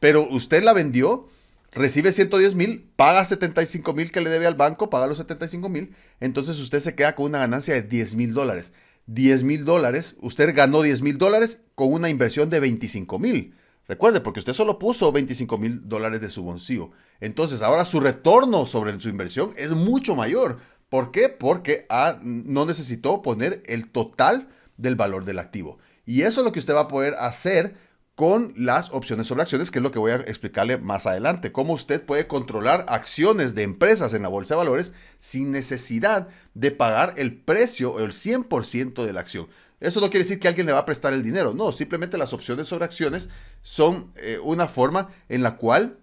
pero 0.00 0.26
usted 0.30 0.62
la 0.62 0.72
vendió, 0.72 1.28
recibe 1.70 2.12
110 2.12 2.54
mil, 2.54 2.90
paga 2.96 3.24
75 3.24 3.92
mil 3.92 4.10
que 4.10 4.20
le 4.20 4.30
debe 4.30 4.46
al 4.46 4.54
banco, 4.54 4.88
paga 4.88 5.06
los 5.06 5.18
75 5.18 5.68
mil, 5.68 5.94
entonces 6.20 6.58
usted 6.60 6.80
se 6.80 6.94
queda 6.94 7.14
con 7.14 7.26
una 7.26 7.38
ganancia 7.38 7.74
de 7.74 7.82
10 7.82 8.14
mil 8.14 8.32
dólares. 8.32 8.72
10 9.06 9.42
mil 9.42 9.64
dólares, 9.64 10.16
usted 10.20 10.54
ganó 10.54 10.82
10 10.82 11.02
mil 11.02 11.18
dólares 11.18 11.60
con 11.74 11.92
una 11.92 12.08
inversión 12.08 12.50
de 12.50 12.60
25 12.60 13.18
mil. 13.18 13.54
Recuerde, 13.88 14.20
porque 14.20 14.40
usted 14.40 14.52
solo 14.52 14.78
puso 14.78 15.10
25 15.10 15.56
mil 15.56 15.88
dólares 15.88 16.20
de 16.20 16.28
su 16.28 16.42
bolsillo. 16.42 16.90
Entonces, 17.20 17.62
ahora 17.62 17.86
su 17.86 18.00
retorno 18.00 18.66
sobre 18.66 19.00
su 19.00 19.08
inversión 19.08 19.54
es 19.56 19.72
mucho 19.72 20.14
mayor. 20.14 20.58
¿Por 20.90 21.10
qué? 21.10 21.30
Porque 21.30 21.86
ah, 21.88 22.18
no 22.22 22.66
necesitó 22.66 23.22
poner 23.22 23.62
el 23.66 23.90
total 23.90 24.48
del 24.76 24.94
valor 24.94 25.24
del 25.24 25.38
activo. 25.38 25.78
Y 26.04 26.22
eso 26.22 26.40
es 26.40 26.44
lo 26.44 26.52
que 26.52 26.58
usted 26.58 26.74
va 26.74 26.82
a 26.82 26.88
poder 26.88 27.14
hacer 27.18 27.76
con 28.14 28.52
las 28.56 28.90
opciones 28.90 29.26
sobre 29.26 29.42
acciones, 29.42 29.70
que 29.70 29.78
es 29.78 29.82
lo 29.82 29.92
que 29.92 30.00
voy 30.00 30.10
a 30.10 30.16
explicarle 30.16 30.76
más 30.76 31.06
adelante. 31.06 31.52
Cómo 31.52 31.72
usted 31.72 32.02
puede 32.02 32.26
controlar 32.26 32.84
acciones 32.88 33.54
de 33.54 33.62
empresas 33.62 34.12
en 34.12 34.22
la 34.22 34.28
bolsa 34.28 34.54
de 34.54 34.58
valores 34.58 34.92
sin 35.18 35.50
necesidad 35.50 36.28
de 36.52 36.72
pagar 36.72 37.14
el 37.16 37.36
precio 37.40 37.92
o 37.92 38.00
el 38.00 38.12
100% 38.12 39.04
de 39.04 39.12
la 39.12 39.20
acción. 39.20 39.48
Eso 39.80 40.00
no 40.00 40.10
quiere 40.10 40.24
decir 40.24 40.40
que 40.40 40.48
alguien 40.48 40.66
le 40.66 40.72
va 40.72 40.80
a 40.80 40.86
prestar 40.86 41.12
el 41.12 41.22
dinero, 41.22 41.54
no, 41.54 41.70
simplemente 41.72 42.18
las 42.18 42.32
opciones 42.32 42.66
sobre 42.66 42.84
acciones 42.84 43.28
son 43.62 44.12
eh, 44.16 44.38
una 44.42 44.66
forma 44.66 45.08
en 45.28 45.42
la 45.42 45.56
cual 45.56 46.00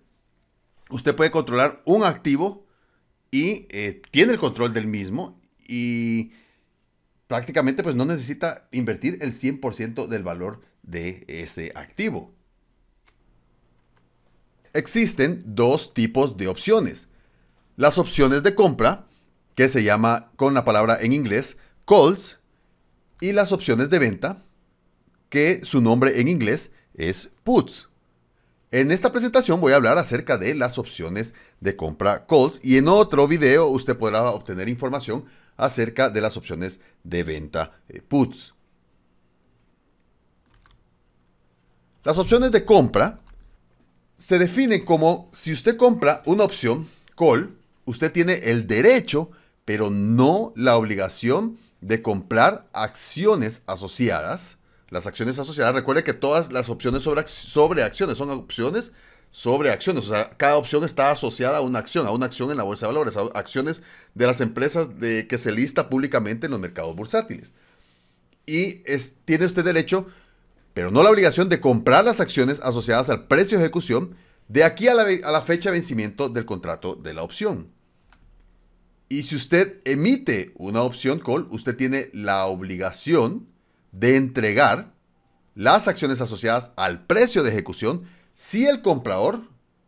usted 0.90 1.16
puede 1.16 1.32
controlar 1.32 1.82
un 1.86 2.04
activo 2.04 2.66
y 3.32 3.68
eh, 3.70 4.02
tiene 4.12 4.34
el 4.34 4.40
control 4.40 4.74
del 4.74 4.88
mismo 4.88 5.42
y 5.68 6.32
prácticamente 7.28 7.84
pues 7.84 7.96
no 7.96 8.06
necesita 8.06 8.70
invertir 8.72 9.18
el 9.22 9.34
100% 9.34 10.08
del 10.08 10.24
valor 10.24 10.62
de 10.84 11.26
ese 11.28 11.74
activo. 11.76 12.34
Existen 14.74 15.42
dos 15.46 15.94
tipos 15.94 16.38
de 16.38 16.48
opciones. 16.48 17.08
Las 17.78 17.98
opciones 17.98 18.44
de 18.44 18.56
compra, 18.56 19.08
que 19.56 19.70
se 19.70 19.84
llama 19.84 20.32
con 20.36 20.54
la 20.54 20.66
palabra 20.66 20.98
en 21.02 21.14
inglés 21.14 21.58
calls, 21.86 22.40
y 23.20 23.32
las 23.32 23.52
opciones 23.52 23.90
de 23.90 24.00
venta, 24.00 24.44
que 25.30 25.62
su 25.64 25.82
nombre 25.82 26.20
en 26.22 26.28
inglés 26.28 26.72
es 26.94 27.30
puts. 27.44 27.90
En 28.72 28.92
esta 28.92 29.12
presentación 29.12 29.62
voy 29.62 29.74
a 29.74 29.78
hablar 29.78 29.98
acerca 29.98 30.38
de 30.38 30.54
las 30.56 30.78
opciones 30.78 31.34
de 31.62 31.76
compra 31.76 32.26
calls 32.26 32.60
y 32.64 32.78
en 32.78 32.88
otro 32.88 33.28
video 33.28 33.68
usted 33.68 33.98
podrá 33.98 34.32
obtener 34.32 34.68
información 34.68 35.26
acerca 35.56 36.10
de 36.10 36.22
las 36.22 36.36
opciones 36.36 36.80
de 37.04 37.24
venta 37.24 37.80
eh, 37.88 38.02
puts. 38.02 38.54
Las 42.04 42.18
opciones 42.18 42.52
de 42.52 42.66
compra 42.66 43.22
se 44.16 44.38
definen 44.38 44.86
como 44.86 45.30
si 45.34 45.52
usted 45.52 45.78
compra 45.78 46.22
una 46.26 46.44
opción 46.44 46.88
call, 47.18 47.58
usted 47.86 48.12
tiene 48.12 48.34
el 48.44 48.68
derecho, 48.68 49.32
pero 49.64 49.90
no 49.90 50.54
la 50.56 50.78
obligación 50.78 51.58
de 51.86 52.02
comprar 52.02 52.68
acciones 52.74 53.62
asociadas. 53.68 54.58
Las 54.90 55.06
acciones 55.06 55.38
asociadas, 55.38 55.76
recuerde 55.76 56.04
que 56.04 56.14
todas 56.14 56.52
las 56.52 56.70
opciones 56.70 57.04
sobre, 57.04 57.28
sobre 57.28 57.84
acciones 57.84 58.18
son 58.18 58.32
opciones 58.32 58.92
sobre 59.30 59.70
acciones. 59.70 60.06
O 60.06 60.10
sea, 60.10 60.32
cada 60.38 60.58
opción 60.58 60.84
está 60.84 61.12
asociada 61.12 61.58
a 61.58 61.62
una 61.62 61.80
acción, 61.80 62.08
a 62.08 62.12
una 62.12 62.26
acción 62.26 62.50
en 62.50 62.58
la 62.58 62.64
bolsa 62.64 62.88
de 62.88 62.94
valores, 62.94 63.18
a 63.18 63.22
acciones 63.38 63.84
de 64.16 64.26
las 64.26 64.42
empresas 64.42 65.00
de, 65.00 65.28
que 65.28 65.38
se 65.38 65.52
lista 65.52 65.90
públicamente 65.90 66.48
en 66.48 66.54
los 66.54 66.60
mercados 66.60 66.96
bursátiles. 66.96 67.54
Y 68.48 68.82
es, 68.86 69.18
tiene 69.26 69.46
usted 69.46 69.64
derecho, 69.64 70.08
pero 70.74 70.90
no 70.90 71.04
la 71.04 71.12
obligación 71.12 71.50
de 71.50 71.60
comprar 71.60 72.06
las 72.06 72.20
acciones 72.20 72.62
asociadas 72.62 73.10
al 73.10 73.28
precio 73.28 73.58
de 73.58 73.66
ejecución 73.66 74.16
de 74.48 74.64
aquí 74.64 74.88
a 74.88 74.96
la, 74.96 75.04
a 75.04 75.32
la 75.32 75.42
fecha 75.42 75.70
de 75.70 75.78
vencimiento 75.78 76.30
del 76.30 76.46
contrato 76.46 76.96
de 76.96 77.14
la 77.14 77.22
opción. 77.22 77.76
Y 79.08 79.24
si 79.24 79.36
usted 79.36 79.80
emite 79.86 80.54
una 80.56 80.82
opción 80.82 81.20
call, 81.20 81.48
usted 81.52 81.76
tiene 81.76 82.10
la 82.14 82.46
obligación 82.46 83.48
de 83.92 84.16
entregar 84.16 84.94
las 85.54 85.88
acciones 85.88 86.22
asociadas 86.22 86.72
al 86.76 87.06
precio 87.06 87.44
de 87.44 87.52
ejecución 87.52 88.04
si 88.34 88.66
el 88.66 88.82
comprador 88.82 89.42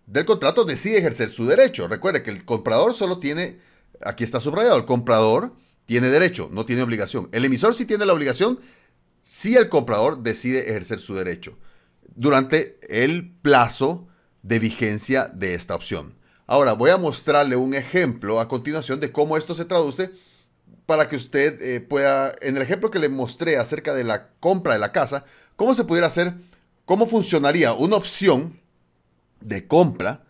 del 0.05 0.25
contrato 0.25 0.63
decide 0.63 0.99
ejercer 0.99 1.29
su 1.29 1.45
derecho. 1.45 1.87
Recuerde 1.87 2.23
que 2.23 2.31
el 2.31 2.45
comprador 2.45 2.93
solo 2.93 3.19
tiene, 3.19 3.59
aquí 4.01 4.23
está 4.23 4.39
subrayado, 4.39 4.77
el 4.77 4.85
comprador 4.85 5.53
tiene 5.85 6.07
derecho, 6.09 6.49
no 6.51 6.65
tiene 6.65 6.83
obligación. 6.83 7.29
El 7.31 7.45
emisor 7.45 7.75
sí 7.75 7.85
tiene 7.85 8.05
la 8.05 8.13
obligación 8.13 8.59
si 9.21 9.55
el 9.55 9.67
comprador 9.67 10.23
decide 10.23 10.69
ejercer 10.69 10.99
su 10.99 11.15
derecho 11.15 11.57
durante 12.15 12.79
el 12.87 13.31
plazo 13.41 14.07
de 14.43 14.59
vigencia 14.59 15.25
de 15.27 15.53
esta 15.53 15.75
opción. 15.75 16.16
Ahora 16.47 16.71
voy 16.71 16.91
a 16.91 16.97
mostrarle 16.97 17.57
un 17.57 17.73
ejemplo 17.73 18.39
a 18.39 18.47
continuación 18.47 19.01
de 19.01 19.11
cómo 19.11 19.35
esto 19.35 19.53
se 19.53 19.65
traduce 19.65 20.11
para 20.85 21.09
que 21.09 21.17
usted 21.17 21.61
eh, 21.61 21.81
pueda, 21.81 22.33
en 22.39 22.55
el 22.55 22.63
ejemplo 22.63 22.89
que 22.89 22.99
le 22.99 23.09
mostré 23.09 23.57
acerca 23.57 23.93
de 23.93 24.05
la 24.05 24.29
compra 24.39 24.71
de 24.71 24.79
la 24.79 24.93
casa, 24.93 25.25
cómo 25.57 25.75
se 25.75 25.83
pudiera 25.83 26.07
hacer, 26.07 26.35
cómo 26.85 27.05
funcionaría 27.05 27.73
una 27.73 27.97
opción 27.97 28.61
de 29.41 29.67
compra, 29.67 30.23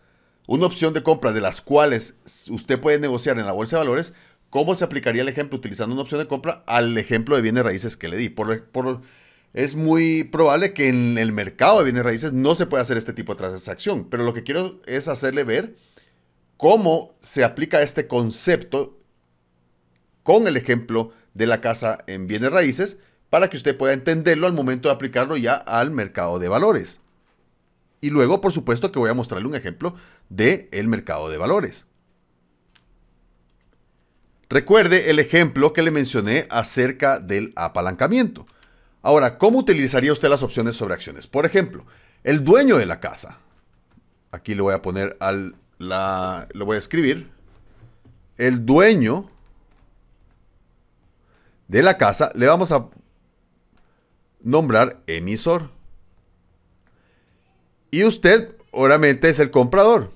una 0.48 0.66
opción 0.66 0.92
de 0.92 1.04
compra 1.04 1.30
de 1.30 1.40
las 1.40 1.60
cuales 1.60 2.16
usted 2.50 2.80
puede 2.80 2.98
negociar 2.98 3.38
en 3.38 3.46
la 3.46 3.52
bolsa 3.52 3.76
de 3.76 3.82
valores, 3.82 4.12
cómo 4.50 4.74
se 4.74 4.84
aplicaría 4.84 5.22
el 5.22 5.28
ejemplo 5.28 5.56
utilizando 5.56 5.92
una 5.92 6.02
opción 6.02 6.20
de 6.20 6.26
compra 6.26 6.64
al 6.66 6.98
ejemplo 6.98 7.36
de 7.36 7.42
bienes 7.42 7.62
raíces 7.62 7.96
que 7.96 8.08
le 8.08 8.16
di. 8.16 8.28
Por, 8.28 8.64
por, 8.64 9.02
es 9.54 9.76
muy 9.76 10.24
probable 10.24 10.72
que 10.72 10.88
en 10.88 11.16
el 11.16 11.30
mercado 11.30 11.78
de 11.78 11.84
bienes 11.84 12.02
raíces 12.02 12.32
no 12.32 12.56
se 12.56 12.66
pueda 12.66 12.82
hacer 12.82 12.96
este 12.96 13.12
tipo 13.12 13.34
de 13.34 13.38
transacción, 13.38 14.08
pero 14.10 14.24
lo 14.24 14.34
que 14.34 14.42
quiero 14.42 14.80
es 14.86 15.06
hacerle 15.06 15.44
ver 15.44 15.76
cómo 16.58 17.14
se 17.22 17.44
aplica 17.44 17.80
este 17.80 18.06
concepto 18.06 18.98
con 20.22 20.46
el 20.46 20.58
ejemplo 20.58 21.12
de 21.32 21.46
la 21.46 21.62
casa 21.62 22.04
en 22.06 22.26
bienes 22.26 22.50
raíces 22.52 22.98
para 23.30 23.48
que 23.48 23.56
usted 23.56 23.76
pueda 23.76 23.94
entenderlo 23.94 24.46
al 24.46 24.52
momento 24.52 24.88
de 24.88 24.94
aplicarlo 24.94 25.38
ya 25.38 25.54
al 25.54 25.90
mercado 25.90 26.38
de 26.38 26.48
valores. 26.48 27.00
Y 28.00 28.10
luego, 28.10 28.40
por 28.40 28.52
supuesto, 28.52 28.92
que 28.92 28.98
voy 28.98 29.08
a 29.08 29.14
mostrarle 29.14 29.48
un 29.48 29.54
ejemplo 29.54 29.94
del 30.28 30.68
el 30.72 30.88
mercado 30.88 31.30
de 31.30 31.38
valores. 31.38 31.86
Recuerde 34.50 35.10
el 35.10 35.18
ejemplo 35.18 35.72
que 35.72 35.82
le 35.82 35.90
mencioné 35.90 36.46
acerca 36.50 37.20
del 37.20 37.52
apalancamiento. 37.54 38.46
Ahora, 39.02 39.38
¿cómo 39.38 39.58
utilizaría 39.58 40.12
usted 40.12 40.28
las 40.28 40.42
opciones 40.42 40.74
sobre 40.74 40.94
acciones? 40.94 41.26
Por 41.26 41.46
ejemplo, 41.46 41.86
el 42.24 42.44
dueño 42.44 42.78
de 42.78 42.86
la 42.86 42.98
casa. 42.98 43.38
Aquí 44.32 44.54
le 44.54 44.62
voy 44.62 44.74
a 44.74 44.82
poner 44.82 45.16
al 45.20 45.54
lo 45.78 46.64
voy 46.64 46.76
a 46.76 46.78
escribir, 46.78 47.30
el 48.36 48.64
dueño 48.66 49.30
de 51.68 51.82
la 51.82 51.98
casa 51.98 52.32
le 52.34 52.46
vamos 52.46 52.72
a 52.72 52.88
nombrar 54.40 55.02
emisor. 55.06 55.70
Y 57.90 58.04
usted, 58.04 58.54
obviamente, 58.70 59.30
es 59.30 59.38
el 59.38 59.50
comprador. 59.50 60.12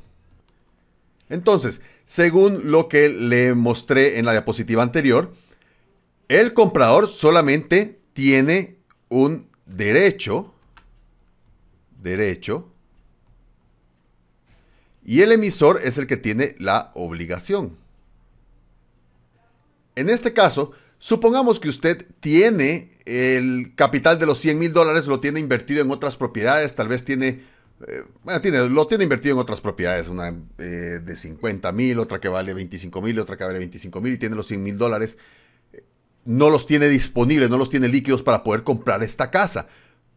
Entonces, 1.28 1.80
según 2.04 2.70
lo 2.70 2.88
que 2.88 3.08
le 3.08 3.54
mostré 3.54 4.18
en 4.18 4.26
la 4.26 4.32
diapositiva 4.32 4.82
anterior, 4.82 5.32
el 6.28 6.52
comprador 6.52 7.08
solamente 7.08 8.00
tiene 8.12 8.76
un 9.08 9.48
derecho, 9.66 10.52
derecho, 12.00 12.71
y 15.04 15.22
el 15.22 15.32
emisor 15.32 15.80
es 15.82 15.98
el 15.98 16.06
que 16.06 16.16
tiene 16.16 16.54
la 16.58 16.92
obligación. 16.94 17.76
En 19.94 20.08
este 20.08 20.32
caso, 20.32 20.72
supongamos 20.98 21.60
que 21.60 21.68
usted 21.68 22.06
tiene 22.20 22.88
el 23.04 23.74
capital 23.74 24.18
de 24.18 24.26
los 24.26 24.38
100 24.38 24.58
mil 24.58 24.72
dólares, 24.72 25.06
lo 25.06 25.20
tiene 25.20 25.40
invertido 25.40 25.82
en 25.82 25.90
otras 25.90 26.16
propiedades, 26.16 26.74
tal 26.74 26.88
vez 26.88 27.04
tiene, 27.04 27.42
eh, 27.86 28.04
bueno, 28.22 28.40
tiene, 28.40 28.68
lo 28.68 28.86
tiene 28.86 29.04
invertido 29.04 29.34
en 29.34 29.40
otras 29.40 29.60
propiedades, 29.60 30.08
una 30.08 30.34
eh, 30.58 31.00
de 31.04 31.16
50 31.16 31.72
mil, 31.72 31.98
otra 31.98 32.20
que 32.20 32.28
vale 32.28 32.54
25 32.54 33.02
mil, 33.02 33.18
otra 33.18 33.36
que 33.36 33.44
vale 33.44 33.58
25 33.58 34.00
mil 34.00 34.14
y 34.14 34.18
tiene 34.18 34.36
los 34.36 34.46
100 34.46 34.62
mil 34.62 34.78
dólares. 34.78 35.18
No 36.24 36.50
los 36.50 36.68
tiene 36.68 36.88
disponibles, 36.88 37.50
no 37.50 37.58
los 37.58 37.68
tiene 37.68 37.88
líquidos 37.88 38.22
para 38.22 38.44
poder 38.44 38.62
comprar 38.62 39.02
esta 39.02 39.30
casa. 39.30 39.66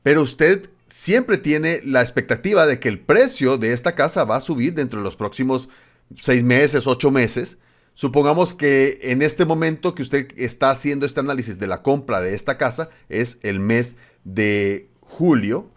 Pero 0.04 0.21
usted 0.21 0.69
siempre 0.88 1.38
tiene 1.38 1.82
la 1.84 2.02
expectativa 2.02 2.65
de 2.65 2.80
que 2.80 2.89
el 2.89 3.00
precio 3.00 3.58
de 3.58 3.74
esta 3.74 3.95
casa 3.95 4.24
va 4.24 4.38
a 4.38 4.41
subir 4.41 4.74
dentro 4.74 5.00
de 5.00 5.04
los 5.04 5.15
próximos 5.15 5.69
seis 6.19 6.43
meses, 6.43 6.88
ocho 6.88 7.12
meses. 7.12 7.58
Supongamos 7.93 8.54
que 8.54 9.00
en 9.04 9.21
este 9.21 9.45
momento 9.45 9.95
que 9.95 10.02
usted 10.02 10.28
está 10.36 10.69
haciendo 10.69 11.06
este 11.06 11.21
análisis 11.21 11.58
de 11.60 11.67
la 11.67 11.82
compra 11.82 12.19
de 12.21 12.36
esta 12.36 12.58
casa 12.58 12.89
es 13.10 13.39
el 13.41 13.60
mes 13.60 13.95
de 14.24 14.89
julio. 15.02 15.69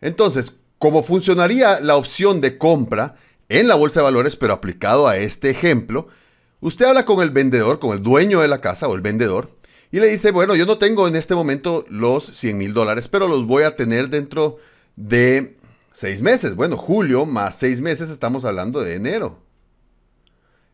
Entonces, 0.00 0.54
¿cómo 0.78 1.02
funcionaría 1.02 1.80
la 1.80 1.96
opción 1.96 2.40
de 2.40 2.58
compra 2.58 3.16
en 3.48 3.68
la 3.68 3.74
bolsa 3.74 4.00
de 4.00 4.04
valores, 4.04 4.36
pero 4.36 4.52
aplicado 4.52 5.08
a 5.08 5.16
este 5.16 5.50
ejemplo? 5.50 6.08
Usted 6.60 6.86
habla 6.86 7.04
con 7.04 7.22
el 7.22 7.30
vendedor, 7.30 7.78
con 7.78 7.92
el 7.92 8.02
dueño 8.02 8.40
de 8.40 8.48
la 8.48 8.60
casa 8.60 8.86
o 8.86 8.94
el 8.94 9.00
vendedor, 9.00 9.50
y 9.94 10.00
le 10.00 10.08
dice, 10.08 10.32
bueno, 10.32 10.56
yo 10.56 10.66
no 10.66 10.76
tengo 10.76 11.06
en 11.06 11.14
este 11.14 11.36
momento 11.36 11.84
los 11.88 12.24
100 12.24 12.58
mil 12.58 12.74
dólares, 12.74 13.06
pero 13.06 13.28
los 13.28 13.46
voy 13.46 13.62
a 13.62 13.76
tener 13.76 14.08
dentro 14.08 14.56
de 14.96 15.56
seis 15.92 16.20
meses. 16.20 16.56
Bueno, 16.56 16.76
julio 16.76 17.26
más 17.26 17.60
seis 17.60 17.80
meses, 17.80 18.10
estamos 18.10 18.44
hablando 18.44 18.80
de 18.80 18.96
enero. 18.96 19.40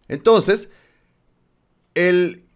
Entonces, 0.09 0.71
el, 1.93 2.47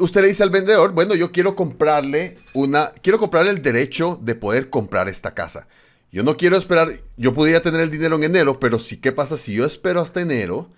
usted 0.00 0.22
le 0.22 0.26
dice 0.26 0.42
al 0.42 0.50
vendedor, 0.50 0.90
bueno, 0.90 1.14
yo 1.14 1.30
quiero 1.30 1.54
comprarle 1.54 2.38
una, 2.52 2.88
quiero 3.00 3.20
comprarle 3.20 3.52
el 3.52 3.62
derecho 3.62 4.18
de 4.20 4.34
poder 4.34 4.70
comprar 4.70 5.08
esta 5.08 5.34
casa. 5.34 5.68
Yo 6.10 6.24
no 6.24 6.36
quiero 6.36 6.56
esperar, 6.56 7.00
yo 7.16 7.32
podría 7.32 7.62
tener 7.62 7.80
el 7.80 7.92
dinero 7.92 8.16
en 8.16 8.24
enero, 8.24 8.58
pero 8.58 8.80
sí, 8.80 8.96
¿qué 8.96 9.12
pasa 9.12 9.36
si 9.36 9.54
yo 9.54 9.64
espero 9.64 10.00
hasta 10.00 10.20
enero? 10.20 10.68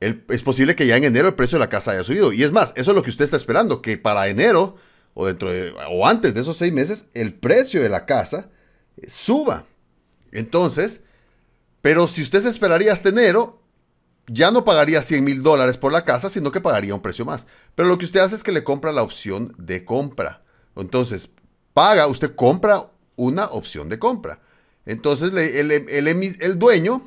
Es 0.00 0.42
posible 0.42 0.74
que 0.74 0.86
ya 0.86 0.96
en 0.96 1.04
enero 1.04 1.28
el 1.28 1.34
precio 1.34 1.58
de 1.58 1.64
la 1.64 1.68
casa 1.68 1.92
haya 1.92 2.04
subido. 2.04 2.32
Y 2.32 2.42
es 2.42 2.52
más, 2.52 2.72
eso 2.74 2.90
es 2.90 2.94
lo 2.94 3.02
que 3.02 3.10
usted 3.10 3.24
está 3.24 3.36
esperando, 3.36 3.82
que 3.82 3.98
para 3.98 4.28
enero 4.28 4.76
o, 5.12 5.26
dentro 5.26 5.50
o 5.90 6.06
antes 6.06 6.32
de 6.32 6.40
esos 6.40 6.56
seis 6.56 6.72
meses, 6.72 7.06
el 7.12 7.34
precio 7.34 7.82
de 7.82 7.90
la 7.90 8.06
casa 8.06 8.48
eh, 8.96 9.10
suba. 9.10 9.66
Entonces, 10.32 11.02
pero 11.82 12.08
si 12.08 12.22
usted 12.22 12.40
se 12.40 12.48
esperaría 12.48 12.92
hasta 12.92 13.10
enero, 13.10 13.60
ya 14.26 14.50
no 14.50 14.64
pagaría 14.64 15.02
100 15.02 15.22
mil 15.22 15.42
dólares 15.42 15.76
por 15.76 15.92
la 15.92 16.04
casa, 16.04 16.30
sino 16.30 16.50
que 16.50 16.60
pagaría 16.60 16.94
un 16.94 17.02
precio 17.02 17.26
más. 17.26 17.46
Pero 17.74 17.88
lo 17.88 17.98
que 17.98 18.06
usted 18.06 18.20
hace 18.20 18.36
es 18.36 18.42
que 18.42 18.52
le 18.52 18.64
compra 18.64 18.92
la 18.92 19.02
opción 19.02 19.54
de 19.58 19.84
compra. 19.84 20.42
Entonces, 20.76 21.30
paga, 21.74 22.06
usted 22.06 22.34
compra 22.34 22.90
una 23.16 23.46
opción 23.46 23.90
de 23.90 23.98
compra. 23.98 24.40
Entonces, 24.86 25.32
el, 25.32 25.70
el 25.70 26.58
dueño 26.58 27.06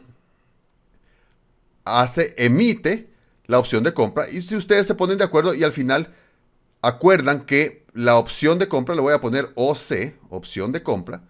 hace, 1.86 2.34
emite 2.38 3.10
la 3.46 3.60
opción 3.60 3.84
de 3.84 3.94
compra 3.94 4.30
y 4.30 4.42
si 4.42 4.56
ustedes 4.56 4.88
se 4.88 4.96
ponen 4.96 5.18
de 5.18 5.24
acuerdo 5.24 5.54
y 5.54 5.64
al 5.64 5.72
final 5.72 6.14
acuerdan 6.82 7.46
que 7.46 7.86
la 7.94 8.18
opción 8.18 8.60
de 8.60 8.68
compra, 8.68 8.96
le 8.96 9.02
voy 9.02 9.14
a 9.14 9.22
poner 9.22 9.52
OC, 9.56 10.16
opción 10.30 10.72
de 10.72 10.84
compra, 10.84 11.24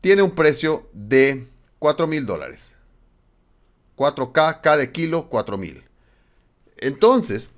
tiene 0.00 0.22
un 0.22 0.32
precio 0.32 0.88
de 0.92 1.48
4 1.78 2.06
mil 2.06 2.26
dólares. 2.26 2.74
4K, 3.96 4.60
K 4.60 4.76
de 4.76 4.90
kilo, 4.90 5.28
4 5.28 5.58
mil. 5.58 5.84
Entonces, 6.78 7.50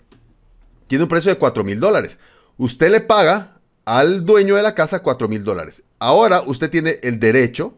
tiene 0.87 1.05
un 1.05 1.09
precio 1.09 1.33
de 1.33 1.39
4 1.39 1.65
mil 1.65 1.81
dólares. 1.81 2.19
Usted 2.59 2.91
le 2.91 3.01
paga 3.01 3.61
al 3.85 4.25
dueño 4.25 4.57
de 4.57 4.63
la 4.63 4.75
casa 4.75 5.03
4 5.03 5.29
mil 5.29 5.45
dólares. 5.45 5.85
Ahora 5.99 6.43
usted 6.43 6.71
tiene 6.71 6.99
el 7.03 7.21
derecho, 7.21 7.75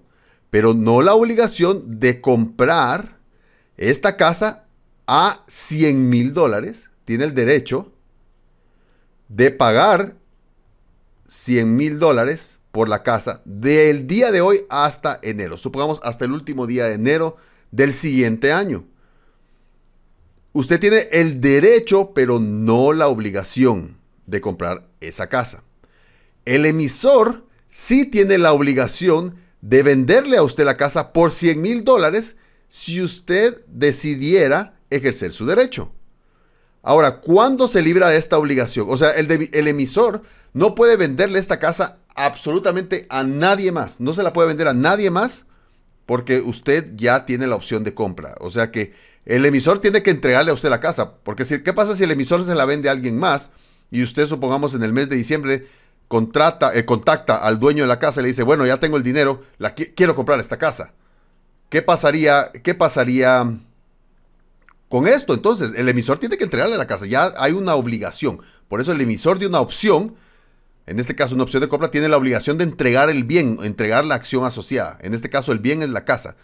pero 0.50 0.74
no 0.74 1.02
la 1.02 1.14
obligación 1.14 2.00
de 2.00 2.20
comprar 2.20 3.15
esta 3.76 4.16
casa 4.16 4.64
a 5.06 5.44
100 5.46 6.08
mil 6.08 6.34
dólares 6.34 6.90
tiene 7.04 7.24
el 7.24 7.34
derecho 7.34 7.92
de 9.28 9.50
pagar 9.50 10.16
100 11.28 11.76
mil 11.76 11.98
dólares 11.98 12.58
por 12.72 12.88
la 12.88 13.02
casa 13.02 13.42
del 13.44 14.06
día 14.06 14.30
de 14.30 14.40
hoy 14.40 14.66
hasta 14.68 15.18
enero. 15.22 15.56
Supongamos 15.56 16.00
hasta 16.02 16.24
el 16.24 16.32
último 16.32 16.66
día 16.66 16.86
de 16.86 16.94
enero 16.94 17.36
del 17.70 17.92
siguiente 17.92 18.52
año. 18.52 18.84
Usted 20.52 20.80
tiene 20.80 21.08
el 21.12 21.40
derecho, 21.40 22.12
pero 22.14 22.40
no 22.40 22.92
la 22.92 23.08
obligación 23.08 23.98
de 24.26 24.40
comprar 24.40 24.88
esa 25.00 25.28
casa. 25.28 25.62
El 26.44 26.64
emisor 26.64 27.44
sí 27.68 28.06
tiene 28.06 28.38
la 28.38 28.52
obligación 28.52 29.36
de 29.60 29.82
venderle 29.82 30.36
a 30.36 30.42
usted 30.42 30.64
la 30.64 30.76
casa 30.76 31.12
por 31.12 31.30
100 31.30 31.60
mil 31.60 31.84
dólares 31.84 32.36
si 32.68 33.02
usted 33.02 33.62
decidiera 33.68 34.74
ejercer 34.90 35.32
su 35.32 35.46
derecho. 35.46 35.92
Ahora, 36.82 37.20
¿cuándo 37.20 37.66
se 37.66 37.82
libra 37.82 38.08
de 38.08 38.16
esta 38.16 38.38
obligación? 38.38 38.86
O 38.88 38.96
sea, 38.96 39.10
el, 39.10 39.28
emisor 39.66 40.22
no 40.52 40.76
puede 40.76 40.96
venderle 40.96 41.40
esta 41.40 41.58
casa 41.58 41.98
absolutamente 42.14 43.06
a 43.10 43.24
nadie 43.24 43.72
más. 43.72 43.98
No 43.98 44.12
se 44.12 44.22
la 44.22 44.32
puede 44.32 44.46
vender 44.46 44.68
a 44.68 44.72
nadie 44.72 45.10
más 45.10 45.46
porque 46.06 46.40
usted 46.40 46.92
ya 46.94 47.26
tiene 47.26 47.48
la 47.48 47.56
opción 47.56 47.82
de 47.82 47.92
compra. 47.92 48.36
O 48.38 48.50
sea 48.50 48.70
que 48.70 48.94
el 49.24 49.44
emisor 49.44 49.80
tiene 49.80 50.04
que 50.04 50.12
entregarle 50.12 50.52
a 50.52 50.54
usted 50.54 50.70
la 50.70 50.78
casa. 50.78 51.14
Porque 51.24 51.44
si, 51.44 51.60
¿qué 51.64 51.72
pasa 51.72 51.96
si 51.96 52.04
el 52.04 52.12
emisor 52.12 52.44
se 52.44 52.54
la 52.54 52.64
vende 52.64 52.88
a 52.88 52.92
alguien 52.92 53.18
más 53.18 53.50
y 53.90 54.04
usted, 54.04 54.28
supongamos, 54.28 54.74
en 54.74 54.84
el 54.84 54.92
mes 54.92 55.08
de 55.08 55.16
diciembre 55.16 55.66
contrata, 56.06 56.72
eh, 56.72 56.84
contacta 56.84 57.36
al 57.36 57.58
dueño 57.58 57.82
de 57.82 57.88
la 57.88 57.98
casa 57.98 58.20
y 58.20 58.22
le 58.22 58.28
dice, 58.28 58.44
bueno, 58.44 58.64
ya 58.64 58.78
tengo 58.78 58.96
el 58.96 59.02
dinero, 59.02 59.42
quiero 59.96 60.14
comprar 60.14 60.38
esta 60.38 60.56
casa? 60.56 60.92
¿Qué 61.68 61.82
pasaría, 61.82 62.50
qué 62.62 62.74
pasaría 62.74 63.58
con 64.88 65.06
esto? 65.08 65.34
Entonces, 65.34 65.72
el 65.76 65.88
emisor 65.88 66.18
tiene 66.18 66.36
que 66.36 66.44
entregarle 66.44 66.76
la 66.76 66.86
casa. 66.86 67.06
Ya 67.06 67.32
hay 67.38 67.52
una 67.52 67.74
obligación. 67.74 68.40
Por 68.68 68.80
eso 68.80 68.92
el 68.92 69.00
emisor 69.00 69.38
de 69.38 69.46
una 69.46 69.60
opción, 69.60 70.14
en 70.86 70.98
este 70.98 71.16
caso 71.16 71.34
una 71.34 71.44
opción 71.44 71.60
de 71.60 71.68
compra, 71.68 71.90
tiene 71.90 72.08
la 72.08 72.16
obligación 72.16 72.58
de 72.58 72.64
entregar 72.64 73.10
el 73.10 73.24
bien, 73.24 73.58
entregar 73.62 74.04
la 74.04 74.14
acción 74.14 74.44
asociada. 74.44 74.98
En 75.00 75.14
este 75.14 75.30
caso, 75.30 75.52
el 75.52 75.58
bien 75.58 75.82
es 75.82 75.88
la 75.88 76.04
casa. 76.04 76.36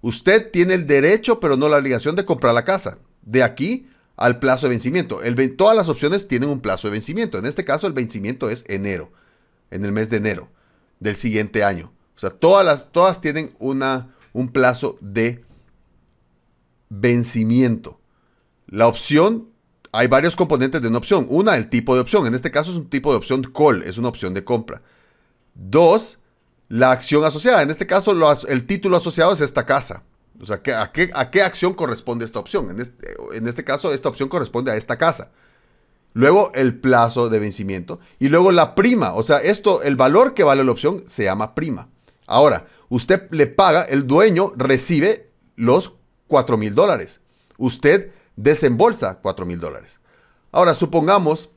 Usted 0.00 0.50
tiene 0.50 0.74
el 0.74 0.86
derecho, 0.86 1.40
pero 1.40 1.56
no 1.56 1.68
la 1.68 1.78
obligación 1.78 2.14
de 2.14 2.24
comprar 2.24 2.54
la 2.54 2.64
casa. 2.64 2.98
De 3.22 3.42
aquí 3.42 3.88
al 4.16 4.38
plazo 4.38 4.66
de 4.66 4.70
vencimiento. 4.70 5.20
Todas 5.56 5.76
las 5.76 5.88
opciones 5.88 6.28
tienen 6.28 6.50
un 6.50 6.60
plazo 6.60 6.88
de 6.88 6.92
vencimiento. 6.92 7.38
En 7.38 7.46
este 7.46 7.64
caso, 7.64 7.86
el 7.86 7.92
vencimiento 7.92 8.50
es 8.50 8.64
enero, 8.68 9.12
en 9.70 9.84
el 9.84 9.92
mes 9.92 10.10
de 10.10 10.18
enero 10.18 10.50
del 11.00 11.16
siguiente 11.16 11.64
año. 11.64 11.92
O 12.16 12.18
sea, 12.18 12.30
todas, 12.30 12.66
las, 12.66 12.90
todas 12.90 13.20
tienen 13.20 13.54
una, 13.60 14.14
un 14.32 14.48
plazo 14.48 14.96
de 15.00 15.42
vencimiento. 16.88 18.00
La 18.66 18.86
opción, 18.86 19.48
hay 19.92 20.06
varios 20.06 20.36
componentes 20.36 20.82
de 20.82 20.88
una 20.88 20.98
opción. 20.98 21.26
Una, 21.28 21.56
el 21.56 21.68
tipo 21.68 21.94
de 21.94 22.00
opción. 22.00 22.26
En 22.26 22.34
este 22.34 22.50
caso 22.50 22.70
es 22.70 22.76
un 22.76 22.90
tipo 22.90 23.10
de 23.10 23.16
opción 23.16 23.42
call, 23.42 23.82
es 23.82 23.98
una 23.98 24.08
opción 24.08 24.34
de 24.34 24.44
compra. 24.44 24.82
Dos, 25.54 26.18
la 26.68 26.92
acción 26.92 27.24
asociada. 27.24 27.62
En 27.62 27.70
este 27.70 27.86
caso, 27.86 28.14
el 28.48 28.66
título 28.66 28.96
asociado 28.96 29.32
es 29.32 29.40
esta 29.40 29.66
casa. 29.66 30.04
O 30.40 30.46
sea, 30.46 30.56
¿a 30.56 30.92
qué, 30.92 31.10
a 31.12 31.30
qué 31.30 31.42
acción 31.42 31.74
corresponde 31.74 32.24
esta 32.24 32.38
opción? 32.38 32.70
En 32.70 32.80
este, 32.80 33.16
en 33.32 33.48
este 33.48 33.64
caso, 33.64 33.92
esta 33.92 34.08
opción 34.08 34.28
corresponde 34.28 34.70
a 34.70 34.76
esta 34.76 34.96
casa. 34.96 35.30
Luego 36.12 36.52
el 36.54 36.78
plazo 36.78 37.28
de 37.28 37.38
vencimiento. 37.38 38.00
Y 38.18 38.28
luego 38.28 38.52
la 38.52 38.74
prima. 38.74 39.14
O 39.14 39.22
sea, 39.22 39.38
esto, 39.38 39.82
el 39.82 39.96
valor 39.96 40.34
que 40.34 40.44
vale 40.44 40.64
la 40.64 40.72
opción 40.72 41.02
se 41.06 41.24
llama 41.24 41.54
prima. 41.54 41.88
Ahora, 42.26 42.66
usted 42.88 43.28
le 43.30 43.46
paga, 43.46 43.82
el 43.82 44.06
dueño 44.06 44.52
recibe 44.56 45.30
los 45.56 45.94
4 46.26 46.56
mil 46.56 46.74
dólares. 46.74 47.20
Usted 47.56 48.10
desembolsa 48.36 49.18
4 49.20 49.46
mil 49.46 49.60
dólares. 49.60 50.00
Ahora, 50.52 50.74
supongamos, 50.74 51.50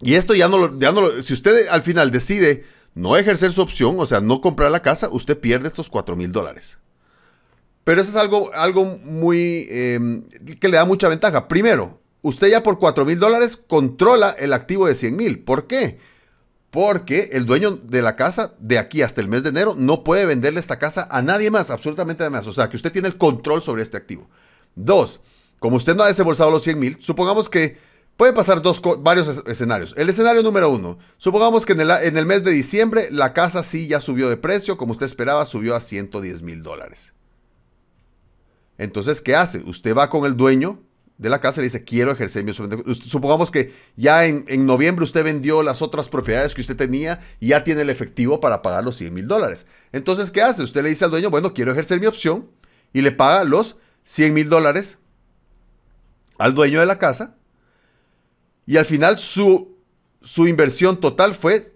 y 0.00 0.14
esto 0.14 0.34
ya 0.34 0.48
no, 0.48 0.58
lo, 0.58 0.78
ya 0.78 0.92
no 0.92 1.22
si 1.22 1.32
usted 1.32 1.68
al 1.68 1.82
final 1.82 2.10
decide 2.10 2.64
no 2.94 3.16
ejercer 3.16 3.52
su 3.52 3.62
opción, 3.62 3.96
o 3.98 4.06
sea, 4.06 4.20
no 4.20 4.40
comprar 4.40 4.70
la 4.70 4.82
casa, 4.82 5.08
usted 5.10 5.38
pierde 5.38 5.68
estos 5.68 5.88
4 5.88 6.16
mil 6.16 6.32
dólares. 6.32 6.78
Pero 7.84 8.00
eso 8.00 8.10
es 8.10 8.16
algo, 8.16 8.50
algo 8.54 8.84
muy, 8.84 9.66
em, 9.70 10.24
que 10.60 10.68
le 10.68 10.76
da 10.76 10.84
mucha 10.84 11.08
ventaja. 11.08 11.48
Primero, 11.48 12.00
usted 12.22 12.48
ya 12.48 12.62
por 12.62 12.78
4 12.78 13.04
mil 13.04 13.18
dólares 13.18 13.56
controla 13.56 14.30
el 14.38 14.52
activo 14.52 14.86
de 14.86 14.94
100 14.94 15.16
mil. 15.16 15.42
¿Por 15.42 15.66
qué? 15.66 15.98
Porque 16.70 17.30
el 17.32 17.46
dueño 17.46 17.76
de 17.76 18.02
la 18.02 18.14
casa, 18.14 18.54
de 18.58 18.78
aquí 18.78 19.02
hasta 19.02 19.20
el 19.20 19.28
mes 19.28 19.42
de 19.42 19.48
enero, 19.48 19.74
no 19.76 20.04
puede 20.04 20.26
venderle 20.26 20.60
esta 20.60 20.78
casa 20.78 21.08
a 21.10 21.22
nadie 21.22 21.50
más, 21.50 21.70
absolutamente 21.70 22.20
nada 22.20 22.30
más. 22.30 22.46
O 22.46 22.52
sea, 22.52 22.68
que 22.68 22.76
usted 22.76 22.92
tiene 22.92 23.08
el 23.08 23.16
control 23.16 23.62
sobre 23.62 23.82
este 23.82 23.96
activo. 23.96 24.28
Dos, 24.74 25.20
como 25.58 25.76
usted 25.76 25.96
no 25.96 26.02
ha 26.02 26.08
desembolsado 26.08 26.50
los 26.50 26.62
100 26.62 26.78
mil, 26.78 26.98
supongamos 27.00 27.48
que 27.48 27.78
pueden 28.18 28.34
pasar 28.34 28.60
dos, 28.60 28.82
varios 29.00 29.42
escenarios. 29.46 29.94
El 29.96 30.10
escenario 30.10 30.42
número 30.42 30.68
uno, 30.70 30.98
supongamos 31.16 31.64
que 31.64 31.72
en 31.72 31.80
el, 31.80 31.90
en 31.90 32.18
el 32.18 32.26
mes 32.26 32.44
de 32.44 32.50
diciembre 32.50 33.08
la 33.10 33.32
casa 33.32 33.62
sí 33.62 33.88
ya 33.88 34.00
subió 34.00 34.28
de 34.28 34.36
precio, 34.36 34.76
como 34.76 34.92
usted 34.92 35.06
esperaba, 35.06 35.46
subió 35.46 35.74
a 35.74 35.80
110 35.80 36.42
mil 36.42 36.62
dólares. 36.62 37.14
Entonces, 38.76 39.20
¿qué 39.20 39.34
hace? 39.34 39.58
Usted 39.58 39.96
va 39.96 40.10
con 40.10 40.24
el 40.26 40.36
dueño 40.36 40.82
de 41.18 41.28
la 41.28 41.40
casa 41.40 41.60
y 41.60 41.62
le 41.62 41.66
dice, 41.66 41.84
quiero 41.84 42.12
ejercer 42.12 42.44
mi 42.44 42.52
opción. 42.52 42.84
Supongamos 42.94 43.50
que 43.50 43.72
ya 43.96 44.24
en, 44.24 44.46
noviembre 44.66 45.04
usted 45.04 45.24
vendió 45.24 45.64
las 45.64 45.82
otras 45.82 46.08
propiedades 46.08 46.54
que 46.54 46.60
usted 46.60 46.76
tenía 46.76 47.18
y 47.40 47.48
ya 47.48 47.64
tiene 47.64 47.82
el 47.82 47.90
efectivo 47.90 48.40
para 48.40 48.62
pagar 48.62 48.84
los 48.84 48.96
100 48.96 49.12
mil 49.12 49.26
dólares. 49.26 49.66
Entonces, 49.92 50.30
¿qué 50.30 50.42
hace? 50.42 50.62
Usted 50.62 50.82
le 50.82 50.90
dice 50.90 51.04
al 51.04 51.10
dueño, 51.10 51.28
bueno, 51.30 51.52
quiero 51.52 51.72
ejercer 51.72 52.00
mi 52.00 52.06
opción 52.06 52.48
y 52.92 53.02
le 53.02 53.10
paga 53.10 53.44
los 53.44 53.76
100 54.04 54.32
mil 54.32 54.48
dólares 54.48 54.98
al 56.38 56.54
dueño 56.54 56.78
de 56.80 56.86
la 56.86 56.98
casa. 56.98 57.34
Y 58.64 58.76
al 58.76 58.86
final 58.86 59.18
su, 59.18 59.76
su 60.22 60.46
inversión 60.46 61.00
total 61.00 61.34
fue 61.34 61.74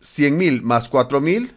100 0.00 0.36
mil 0.36 0.62
más 0.62 0.88
4 0.88 1.20
mil 1.20 1.54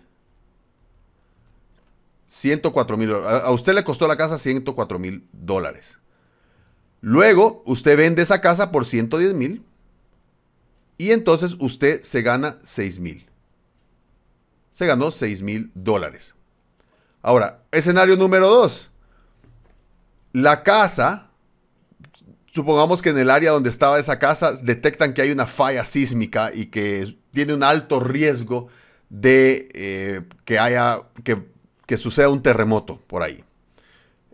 104 2.27 2.97
mil 2.97 3.13
A 3.13 3.49
usted 3.51 3.73
le 3.73 3.83
costó 3.83 4.07
la 4.07 4.17
casa 4.17 4.37
104 4.37 4.99
mil 4.99 5.27
dólares. 5.31 5.99
Luego, 7.07 7.61
usted 7.67 7.95
vende 7.95 8.23
esa 8.23 8.41
casa 8.41 8.71
por 8.71 8.83
110 8.83 9.35
mil 9.35 9.63
y 10.97 11.11
entonces 11.11 11.55
usted 11.59 12.01
se 12.01 12.23
gana 12.23 12.57
6 12.63 12.99
mil. 12.99 13.27
Se 14.71 14.87
ganó 14.87 15.11
6 15.11 15.43
mil 15.43 15.71
dólares. 15.75 16.33
Ahora, 17.21 17.63
escenario 17.71 18.17
número 18.17 18.49
2. 18.49 18.89
La 20.33 20.63
casa, 20.63 21.29
supongamos 22.51 23.03
que 23.03 23.09
en 23.11 23.19
el 23.19 23.29
área 23.29 23.51
donde 23.51 23.69
estaba 23.69 23.99
esa 23.99 24.17
casa 24.17 24.53
detectan 24.53 25.13
que 25.13 25.21
hay 25.21 25.29
una 25.29 25.45
falla 25.45 25.83
sísmica 25.83 26.51
y 26.51 26.65
que 26.65 27.15
tiene 27.31 27.53
un 27.53 27.61
alto 27.61 27.99
riesgo 27.99 28.67
de 29.09 29.69
eh, 29.75 30.21
que 30.43 30.57
haya, 30.57 31.03
que 31.23 31.53
que 31.85 31.97
suceda 31.97 32.29
un 32.29 32.41
terremoto 32.41 32.99
por 33.07 33.23
ahí. 33.23 33.43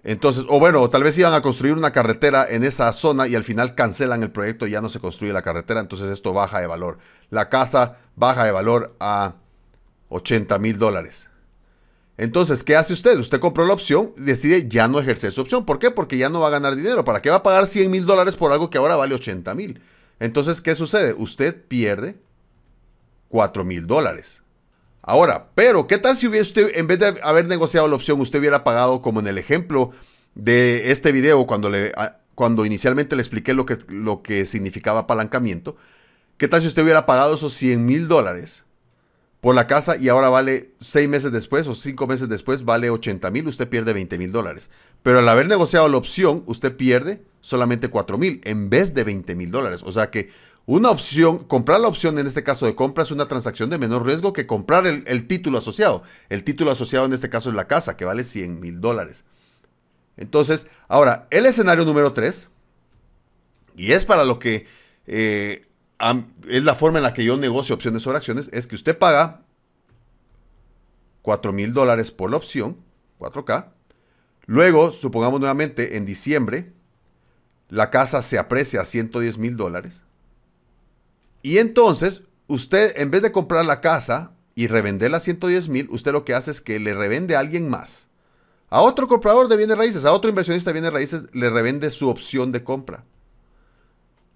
Entonces, 0.03 0.45
o 0.49 0.59
bueno, 0.59 0.89
tal 0.89 1.03
vez 1.03 1.17
iban 1.17 1.33
a 1.33 1.41
construir 1.41 1.75
una 1.75 1.91
carretera 1.91 2.47
en 2.49 2.63
esa 2.63 2.91
zona 2.91 3.27
y 3.27 3.35
al 3.35 3.43
final 3.43 3.75
cancelan 3.75 4.23
el 4.23 4.31
proyecto 4.31 4.65
y 4.65 4.71
ya 4.71 4.81
no 4.81 4.89
se 4.89 4.99
construye 4.99 5.31
la 5.31 5.43
carretera, 5.43 5.79
entonces 5.79 6.09
esto 6.09 6.33
baja 6.33 6.59
de 6.59 6.67
valor. 6.67 6.97
La 7.29 7.49
casa 7.49 7.97
baja 8.15 8.43
de 8.43 8.51
valor 8.51 8.95
a 8.99 9.35
80 10.09 10.57
mil 10.57 10.79
dólares. 10.79 11.29
Entonces, 12.17 12.63
¿qué 12.63 12.75
hace 12.75 12.93
usted? 12.93 13.17
Usted 13.17 13.39
compró 13.39 13.65
la 13.65 13.73
opción 13.73 14.13
y 14.17 14.21
decide 14.21 14.67
ya 14.67 14.87
no 14.87 14.99
ejercer 14.99 15.31
su 15.31 15.41
opción. 15.41 15.65
¿Por 15.65 15.79
qué? 15.79 15.91
Porque 15.91 16.17
ya 16.17 16.29
no 16.29 16.39
va 16.39 16.47
a 16.47 16.51
ganar 16.51 16.75
dinero. 16.75 17.03
¿Para 17.03 17.21
qué 17.21 17.29
va 17.29 17.37
a 17.37 17.43
pagar 17.43 17.65
100 17.65 17.89
mil 17.89 18.05
dólares 18.05 18.35
por 18.35 18.51
algo 18.51 18.69
que 18.69 18.77
ahora 18.77 18.95
vale 18.95 19.15
80 19.15 19.55
mil? 19.55 19.81
Entonces, 20.19 20.61
¿qué 20.61 20.75
sucede? 20.75 21.15
Usted 21.17 21.65
pierde 21.67 22.15
4 23.29 23.63
mil 23.63 23.87
dólares. 23.87 24.40
Ahora, 25.03 25.49
pero, 25.55 25.87
¿qué 25.87 25.97
tal 25.97 26.15
si 26.15 26.27
hubiera 26.27 26.43
usted, 26.43 26.71
en 26.75 26.87
vez 26.87 26.99
de 26.99 27.19
haber 27.23 27.47
negociado 27.47 27.87
la 27.87 27.95
opción, 27.95 28.21
usted 28.21 28.39
hubiera 28.39 28.63
pagado 28.63 29.01
como 29.01 29.19
en 29.19 29.27
el 29.27 29.37
ejemplo 29.37 29.91
de 30.35 30.91
este 30.91 31.11
video, 31.11 31.47
cuando, 31.47 31.69
le, 31.69 31.91
cuando 32.35 32.65
inicialmente 32.65 33.15
le 33.15 33.21
expliqué 33.21 33.53
lo 33.53 33.65
que, 33.65 33.79
lo 33.87 34.21
que 34.21 34.45
significaba 34.45 35.01
apalancamiento? 35.01 35.75
¿Qué 36.37 36.47
tal 36.47 36.61
si 36.61 36.67
usted 36.67 36.83
hubiera 36.83 37.05
pagado 37.05 37.35
esos 37.35 37.53
100 37.53 37.85
mil 37.85 38.07
dólares 38.07 38.63
por 39.41 39.55
la 39.55 39.65
casa 39.65 39.97
y 39.97 40.07
ahora 40.07 40.29
vale 40.29 40.71
seis 40.79 41.09
meses 41.09 41.31
después 41.31 41.67
o 41.67 41.73
cinco 41.73 42.05
meses 42.05 42.29
después 42.29 42.63
vale 42.63 42.91
80 42.91 43.31
mil, 43.31 43.47
usted 43.47 43.67
pierde 43.67 43.93
20 43.93 44.19
mil 44.19 44.31
dólares. 44.31 44.69
Pero 45.01 45.17
al 45.17 45.27
haber 45.27 45.47
negociado 45.47 45.89
la 45.89 45.97
opción, 45.97 46.43
usted 46.45 46.77
pierde 46.77 47.23
solamente 47.41 47.89
4 47.89 48.19
mil 48.19 48.39
en 48.43 48.69
vez 48.69 48.93
de 48.93 49.03
20 49.03 49.33
mil 49.35 49.49
dólares. 49.49 49.81
O 49.83 49.91
sea 49.91 50.11
que 50.11 50.29
una 50.65 50.89
opción, 50.89 51.39
comprar 51.39 51.82
la 51.82 51.88
opción 51.88 52.19
en 52.19 52.28
este 52.28 52.43
caso 52.43 52.65
de 52.65 52.76
compra 52.76 53.04
es 53.04 53.12
una 53.12 53.28
transacción 53.28 53.69
de 53.69 53.78
menor 53.78 54.06
riesgo 54.06 54.32
que 54.32 54.45
comprar 54.45 54.86
el, 54.86 55.28
título 55.28 55.58
asociado. 55.58 56.04
El 56.30 56.43
título 56.43 56.71
asociado 56.71 57.06
en 57.06 57.13
este 57.13 57.30
caso 57.30 57.50
es 57.50 57.56
la 57.56 57.67
casa, 57.67 57.97
que 57.97 58.06
vale 58.06 58.24
100 58.24 58.60
mil 58.60 58.80
dólares. 58.80 59.26
Entonces, 60.17 60.67
ahora, 60.88 61.28
el 61.32 61.45
escenario 61.45 61.84
número 61.84 62.13
3, 62.13 62.50
y 63.76 63.93
es 63.93 64.06
para 64.06 64.24
lo 64.24 64.38
que 64.38 64.67
eh, 65.08 65.65
es 66.47 66.63
la 66.63 66.76
forma 66.76 67.00
en 67.00 67.04
la 67.04 67.13
que 67.13 67.24
yo 67.24 67.38
negocio 67.38 67.74
opciones 67.74 68.04
sobre 68.04 68.17
acciones, 68.17 68.50
es 68.54 68.67
que 68.67 68.76
usted 68.76 68.97
paga 68.97 69.41
4 71.24 71.54
mil 71.54 71.74
dólares 71.74 72.12
por 72.12 72.30
la 72.30 72.38
opción, 72.38 72.78
4K. 73.19 73.71
Luego, 74.45 74.91
supongamos 74.91 75.39
nuevamente, 75.39 75.97
en 75.97 76.06
diciembre, 76.06 76.71
la 77.69 77.89
casa 77.89 78.21
se 78.21 78.38
aprecia 78.38 78.82
a 78.82 78.86
110 78.86 79.38
mil 79.38 79.58
dólares. 79.58 80.04
Y 81.41 81.58
entonces, 81.58 82.23
usted, 82.47 82.93
en 82.97 83.12
vez 83.12 83.21
de 83.21 83.32
comprar 83.32 83.65
la 83.65 83.82
casa 83.82 84.32
y 84.56 84.67
revenderla 84.67 85.17
a 85.17 85.21
110 85.21 85.69
mil, 85.69 85.88
usted 85.89 86.12
lo 86.12 86.25
que 86.25 86.34
hace 86.34 86.51
es 86.51 86.62
que 86.62 86.80
le 86.80 86.93
revende 86.93 87.36
a 87.36 87.39
alguien 87.39 87.69
más. 87.69 88.08
A 88.69 88.82
otro 88.82 89.08
comprador 89.08 89.47
de 89.47 89.58
bienes 89.58 89.77
raíces, 89.77 90.06
a 90.06 90.13
otro 90.13 90.30
inversionista 90.30 90.69
de 90.69 90.73
bienes 90.73 90.93
raíces, 90.93 91.27
le 91.34 91.49
revende 91.49 91.91
su 91.91 92.10
opción 92.10 92.51
de 92.51 92.63
compra. 92.63 93.04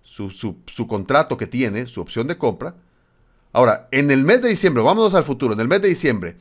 Su, 0.04 0.30
su, 0.30 0.88
contrato 0.88 1.36
que 1.36 1.48
tiene, 1.48 1.88
su 1.88 2.00
opción 2.02 2.28
de 2.28 2.38
compra. 2.38 2.76
Ahora, 3.52 3.88
en 3.92 4.12
el 4.12 4.24
mes 4.24 4.42
de 4.42 4.50
diciembre, 4.50 4.84
vámonos 4.84 5.16
al 5.16 5.24
futuro, 5.24 5.54
en 5.54 5.60
el 5.60 5.68
mes 5.68 5.82
de 5.82 5.90
diciembre, 5.90 6.38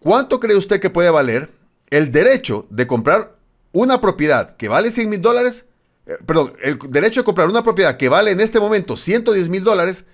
¿cuánto 0.00 0.40
cree 0.40 0.56
usted 0.56 0.80
que 0.80 0.90
puede 0.90 1.10
valer 1.10 1.52
el 1.90 2.10
derecho 2.10 2.66
de 2.70 2.86
comprar 2.86 3.36
una 3.72 4.00
propiedad 4.00 4.56
que 4.56 4.68
vale 4.68 4.90
100 4.90 5.10
mil 5.10 5.22
dólares 5.22 5.66
eh, 6.08 6.16
perdón, 6.24 6.54
el 6.62 6.78
derecho 6.88 7.20
de 7.20 7.24
comprar 7.24 7.48
una 7.48 7.62
propiedad 7.62 7.98
que 7.98 8.08
vale 8.08 8.30
en 8.30 8.40
este 8.40 8.58
momento 8.58 8.96
110 8.96 9.50
mil 9.50 9.62
dólares, 9.62 10.04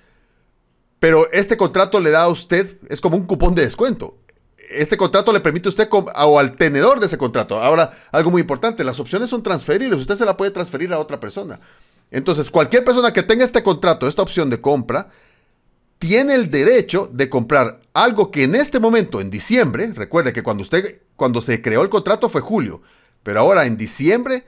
pero 0.99 1.31
este 1.33 1.57
contrato 1.57 2.01
le 2.01 2.11
da 2.11 2.23
a 2.23 2.29
usted, 2.29 2.79
es 2.89 3.01
como 3.01 3.17
un 3.17 3.27
cupón 3.27 3.55
de 3.55 3.63
descuento. 3.63 4.19
Este 4.71 4.97
contrato 4.97 5.33
le 5.33 5.41
permite 5.41 5.69
a 5.69 5.71
usted 5.71 5.89
o 5.93 6.39
al 6.39 6.57
tenedor 6.57 6.99
de 6.99 7.07
ese 7.07 7.19
contrato. 7.19 7.63
Ahora, 7.63 7.93
algo 8.11 8.33
muy 8.33 8.41
importante, 8.41 8.83
las 8.83 8.99
opciones 8.99 9.31
son 9.31 9.43
transferibles, 9.43 10.01
usted 10.01 10.17
se 10.17 10.25
la 10.25 10.37
puede 10.37 10.51
transferir 10.51 10.93
a 10.93 10.99
otra 10.99 11.21
persona. 11.21 11.61
Entonces, 12.11 12.51
cualquier 12.51 12.83
persona 12.85 13.13
que 13.13 13.23
tenga 13.23 13.45
este 13.45 13.63
contrato, 13.63 14.09
esta 14.09 14.23
opción 14.23 14.51
de 14.51 14.61
compra, 14.61 15.11
tiene 15.99 16.35
el 16.35 16.51
derecho 16.51 17.09
de 17.13 17.29
comprar 17.29 17.81
algo 17.93 18.33
que 18.33 18.43
en 18.45 18.57
este 18.57 18.81
momento, 18.81 19.21
en 19.21 19.31
diciembre, 19.31 19.93
recuerde 19.95 20.33
que 20.33 20.43
cuando 20.43 20.63
usted, 20.63 21.03
cuando 21.15 21.41
se 21.41 21.63
creó 21.63 21.83
el 21.83 21.89
contrato 21.89 22.29
fue 22.29 22.41
julio, 22.41 22.83
pero 23.23 23.41
ahora 23.41 23.67
en 23.67 23.77
diciembre 23.77 24.45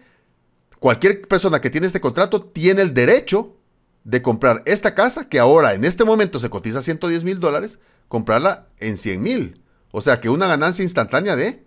cualquier 0.79 1.23
persona 1.27 1.61
que 1.61 1.71
tiene 1.71 1.87
este 1.87 2.01
contrato 2.01 2.43
tiene 2.43 2.83
el 2.83 2.95
derecho 2.95 3.57
de 4.05 4.23
comprar 4.23 4.63
esta 4.67 4.95
casa 4.95 5.29
que 5.29 5.39
ahora 5.39 5.75
en 5.75 5.85
este 5.85 6.05
momento 6.05 6.39
se 6.39 6.51
cotiza 6.51 6.81
110 6.81 7.25
mil 7.25 7.41
dólares, 7.41 7.81
comprarla 8.09 8.69
en 8.79 8.97
100 8.97 9.23
mil. 9.23 9.63
O 9.91 10.01
sea 10.01 10.21
que 10.21 10.29
una 10.29 10.47
ganancia 10.47 10.83
instantánea 10.83 11.35
de 11.35 11.67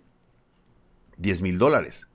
10 1.18 1.42
mil 1.42 1.58
dólares. 1.58 2.06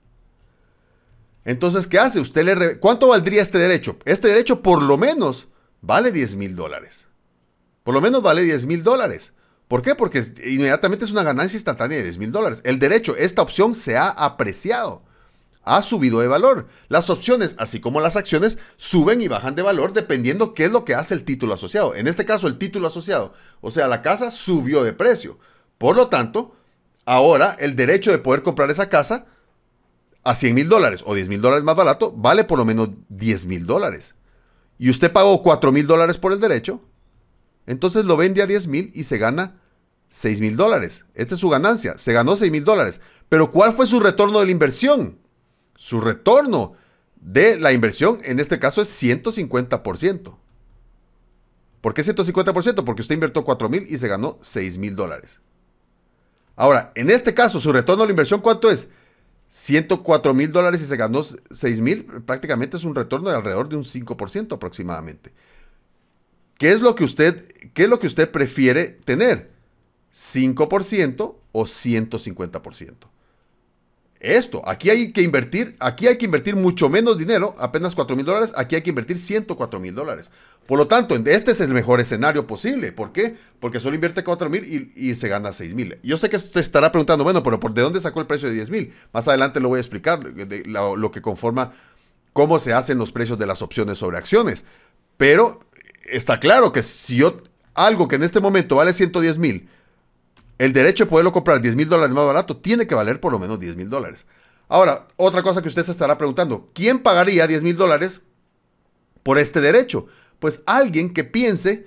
Entonces, 1.44 1.86
¿qué 1.86 2.00
hace? 2.00 2.18
Usted 2.18 2.44
le 2.44 2.80
¿Cuánto 2.80 3.06
valdría 3.08 3.40
este 3.40 3.58
derecho? 3.58 3.98
Este 4.04 4.26
derecho 4.28 4.62
por 4.62 4.82
lo 4.82 4.98
menos 4.98 5.48
vale 5.80 6.10
10 6.10 6.34
mil 6.34 6.56
dólares. 6.56 7.06
Por 7.84 7.94
lo 7.94 8.00
menos 8.00 8.20
vale 8.20 8.42
10 8.42 8.66
mil 8.66 8.82
dólares. 8.82 9.32
¿Por 9.68 9.82
qué? 9.82 9.94
Porque 9.94 10.24
inmediatamente 10.44 11.04
es 11.04 11.12
una 11.12 11.22
ganancia 11.22 11.56
instantánea 11.56 11.98
de 11.98 12.02
10 12.02 12.18
mil 12.18 12.32
dólares. 12.32 12.62
El 12.64 12.80
derecho, 12.80 13.16
esta 13.16 13.42
opción 13.42 13.76
se 13.76 13.96
ha 13.96 14.08
apreciado 14.08 15.04
ha 15.66 15.82
subido 15.82 16.20
de 16.20 16.28
valor. 16.28 16.68
Las 16.88 17.10
opciones, 17.10 17.56
así 17.58 17.80
como 17.80 18.00
las 18.00 18.16
acciones, 18.16 18.56
suben 18.78 19.20
y 19.20 19.28
bajan 19.28 19.54
de 19.54 19.62
valor 19.62 19.92
dependiendo 19.92 20.54
qué 20.54 20.66
es 20.66 20.70
lo 20.70 20.84
que 20.84 20.94
hace 20.94 21.12
el 21.12 21.24
título 21.24 21.54
asociado. 21.54 21.94
En 21.94 22.06
este 22.06 22.24
caso, 22.24 22.46
el 22.46 22.56
título 22.56 22.86
asociado, 22.86 23.34
o 23.60 23.70
sea, 23.70 23.88
la 23.88 24.00
casa 24.00 24.30
subió 24.30 24.84
de 24.84 24.92
precio. 24.92 25.38
Por 25.76 25.96
lo 25.96 26.08
tanto, 26.08 26.54
ahora 27.04 27.56
el 27.58 27.76
derecho 27.76 28.12
de 28.12 28.18
poder 28.18 28.42
comprar 28.42 28.70
esa 28.70 28.88
casa 28.88 29.26
a 30.22 30.34
100 30.34 30.54
mil 30.54 30.68
dólares 30.68 31.02
o 31.04 31.14
10 31.14 31.28
mil 31.28 31.42
dólares 31.42 31.64
más 31.64 31.76
barato 31.76 32.12
vale 32.12 32.44
por 32.44 32.58
lo 32.58 32.64
menos 32.64 32.90
10 33.08 33.46
mil 33.46 33.66
dólares. 33.66 34.14
Y 34.78 34.88
usted 34.88 35.12
pagó 35.12 35.42
4 35.42 35.72
mil 35.72 35.86
dólares 35.86 36.16
por 36.16 36.32
el 36.32 36.40
derecho, 36.40 36.80
entonces 37.66 38.04
lo 38.04 38.16
vende 38.16 38.42
a 38.42 38.46
10 38.46 38.68
mil 38.68 38.90
y 38.94 39.04
se 39.04 39.18
gana 39.18 39.60
6 40.10 40.40
mil 40.40 40.56
dólares. 40.56 41.06
Esta 41.14 41.34
es 41.34 41.40
su 41.40 41.48
ganancia. 41.48 41.98
Se 41.98 42.12
ganó 42.12 42.36
6 42.36 42.52
mil 42.52 42.64
dólares. 42.64 43.00
Pero 43.28 43.50
¿cuál 43.50 43.72
fue 43.72 43.86
su 43.86 43.98
retorno 43.98 44.38
de 44.38 44.46
la 44.46 44.52
inversión? 44.52 45.18
Su 45.76 46.00
retorno 46.00 46.74
de 47.20 47.58
la 47.58 47.72
inversión 47.72 48.20
en 48.24 48.40
este 48.40 48.58
caso 48.58 48.80
es 48.82 49.02
150%. 49.02 50.36
¿Por 51.80 51.94
qué 51.94 52.02
150%? 52.02 52.84
Porque 52.84 53.02
usted 53.02 53.14
invirtió 53.14 53.44
4 53.44 53.68
mil 53.68 53.86
y 53.88 53.98
se 53.98 54.08
ganó 54.08 54.38
6 54.40 54.78
mil 54.78 54.96
dólares. 54.96 55.40
Ahora, 56.56 56.90
en 56.94 57.10
este 57.10 57.34
caso, 57.34 57.60
su 57.60 57.72
retorno 57.72 58.02
a 58.02 58.06
la 58.06 58.12
inversión, 58.12 58.40
¿cuánto 58.40 58.70
es? 58.70 58.88
104 59.48 60.34
mil 60.34 60.50
dólares 60.50 60.82
y 60.82 60.86
se 60.86 60.96
ganó 60.96 61.22
6 61.22 61.80
mil, 61.80 62.04
prácticamente 62.04 62.76
es 62.76 62.84
un 62.84 62.94
retorno 62.94 63.30
de 63.30 63.36
alrededor 63.36 63.68
de 63.68 63.76
un 63.76 63.84
5% 63.84 64.54
aproximadamente. 64.54 65.32
¿Qué 66.58 66.72
es 66.72 66.80
lo 66.80 66.94
que 66.94 67.04
usted, 67.04 67.46
qué 67.74 67.84
es 67.84 67.88
lo 67.88 68.00
que 68.00 68.06
usted 68.06 68.30
prefiere 68.30 68.86
tener? 68.86 69.52
¿5% 70.12 71.36
o 71.52 71.64
150%? 71.64 72.94
Esto, 74.20 74.62
aquí 74.66 74.88
hay 74.88 75.12
que 75.12 75.20
invertir, 75.20 75.76
aquí 75.78 76.06
hay 76.06 76.16
que 76.16 76.24
invertir 76.24 76.56
mucho 76.56 76.88
menos 76.88 77.18
dinero, 77.18 77.54
apenas 77.58 77.94
4 77.94 78.16
mil 78.16 78.24
dólares, 78.24 78.52
aquí 78.56 78.74
hay 78.74 78.82
que 78.82 78.88
invertir 78.88 79.18
104 79.18 79.78
mil 79.78 79.94
dólares. 79.94 80.30
Por 80.66 80.78
lo 80.78 80.88
tanto, 80.88 81.14
este 81.14 81.50
es 81.50 81.60
el 81.60 81.68
mejor 81.68 82.00
escenario 82.00 82.46
posible. 82.46 82.92
¿Por 82.92 83.12
qué? 83.12 83.36
Porque 83.60 83.78
solo 83.78 83.94
invierte 83.94 84.24
4 84.24 84.48
mil 84.48 84.90
y, 84.96 85.14
se 85.14 85.28
gana 85.28 85.52
6 85.52 85.74
mil. 85.74 85.98
Yo 86.02 86.16
sé 86.16 86.30
que 86.30 86.38
se 86.38 86.60
estará 86.60 86.90
preguntando, 86.90 87.24
bueno, 87.24 87.42
pero 87.42 87.60
¿por 87.60 87.74
de 87.74 87.82
dónde 87.82 88.00
sacó 88.00 88.20
el 88.20 88.26
precio 88.26 88.48
de 88.48 88.54
10 88.54 88.70
mil? 88.70 88.92
Más 89.12 89.28
adelante 89.28 89.60
lo 89.60 89.68
voy 89.68 89.78
a 89.78 89.80
explicar, 89.80 90.20
lo, 90.24 91.10
que 91.10 91.20
conforma 91.20 91.72
cómo 92.32 92.58
se 92.58 92.72
hacen 92.72 92.98
los 92.98 93.12
precios 93.12 93.38
de 93.38 93.46
las 93.46 93.60
opciones 93.60 93.98
sobre 93.98 94.16
acciones. 94.16 94.64
Pero 95.16 95.60
está 96.04 96.40
claro 96.40 96.72
que 96.72 96.82
si 96.82 97.16
yo, 97.16 97.42
algo 97.74 98.08
que 98.08 98.16
en 98.16 98.22
este 98.22 98.40
momento 98.40 98.76
vale 98.76 98.92
110 98.92 99.38
mil, 99.38 99.68
el 100.58 100.72
derecho 100.72 101.04
de 101.04 101.10
poderlo 101.10 101.32
comprar 101.32 101.60
10 101.60 101.76
mil 101.76 101.88
dólares 101.88 102.14
más 102.14 102.26
barato 102.26 102.56
tiene 102.56 102.86
que 102.86 102.94
valer 102.94 103.20
por 103.20 103.32
lo 103.32 103.38
menos 103.38 103.60
10 103.60 103.76
mil 103.76 103.90
dólares. 103.90 104.26
Ahora, 104.68 105.06
otra 105.16 105.42
cosa 105.42 105.62
que 105.62 105.68
usted 105.68 105.82
se 105.82 105.92
estará 105.92 106.18
preguntando, 106.18 106.70
¿quién 106.72 107.00
pagaría 107.00 107.46
10 107.46 107.62
mil 107.62 107.76
dólares 107.76 108.22
por 109.22 109.38
este 109.38 109.60
derecho? 109.60 110.06
Pues 110.38 110.62
alguien 110.66 111.12
que 111.12 111.24
piense, 111.24 111.86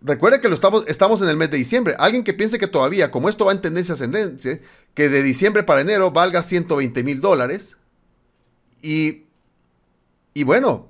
recuerde 0.00 0.40
que 0.40 0.48
lo 0.48 0.54
estamos, 0.54 0.84
estamos 0.86 1.22
en 1.22 1.28
el 1.28 1.36
mes 1.36 1.50
de 1.50 1.56
diciembre, 1.56 1.96
alguien 1.98 2.24
que 2.24 2.34
piense 2.34 2.58
que 2.58 2.66
todavía, 2.66 3.10
como 3.10 3.28
esto 3.28 3.46
va 3.46 3.52
en 3.52 3.62
tendencia 3.62 3.94
ascendente, 3.94 4.62
que 4.94 5.08
de 5.08 5.22
diciembre 5.22 5.64
para 5.64 5.80
enero 5.80 6.12
valga 6.12 6.42
120 6.42 7.02
mil 7.02 7.20
dólares 7.20 7.76
y, 8.80 9.24
y 10.34 10.44
bueno, 10.44 10.88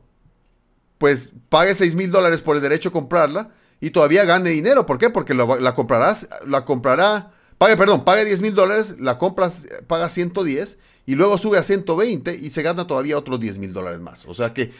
pues 0.99 1.33
pague 1.49 1.75
6 1.75 1.95
mil 1.95 2.11
dólares 2.11 2.43
por 2.43 2.57
el 2.57 2.63
derecho 2.63 2.91
a 2.91 2.93
comprarla 2.93 3.51
y 3.83 3.91
todavía 3.91 4.25
gane 4.25 4.49
dinero. 4.49 4.87
¿Por 4.87 4.97
qué? 4.97 5.11
Porque 5.11 5.35
la 5.35 5.75
comprarás, 5.75 6.29
la 6.47 6.65
comprará, 6.65 7.33
pague, 7.59 7.77
perdón, 7.77 8.05
pague 8.05 8.25
10 8.25 8.41
mil 8.41 8.55
dólares, 8.55 8.95
la 9.01 9.19
compras, 9.19 9.67
paga 9.89 10.09
110 10.09 10.79
y 11.05 11.17
luego 11.17 11.37
sube 11.37 11.59
a 11.59 11.65
120 11.65 12.33
y 12.33 12.51
se 12.53 12.63
gana 12.63 12.87
todavía 12.87 13.19
otros 13.19 13.41
10 13.41 13.59
mil 13.59 13.73
dólares 13.73 13.99
más. 13.99 14.25
O 14.27 14.35
sea 14.35 14.55
que 14.55 14.71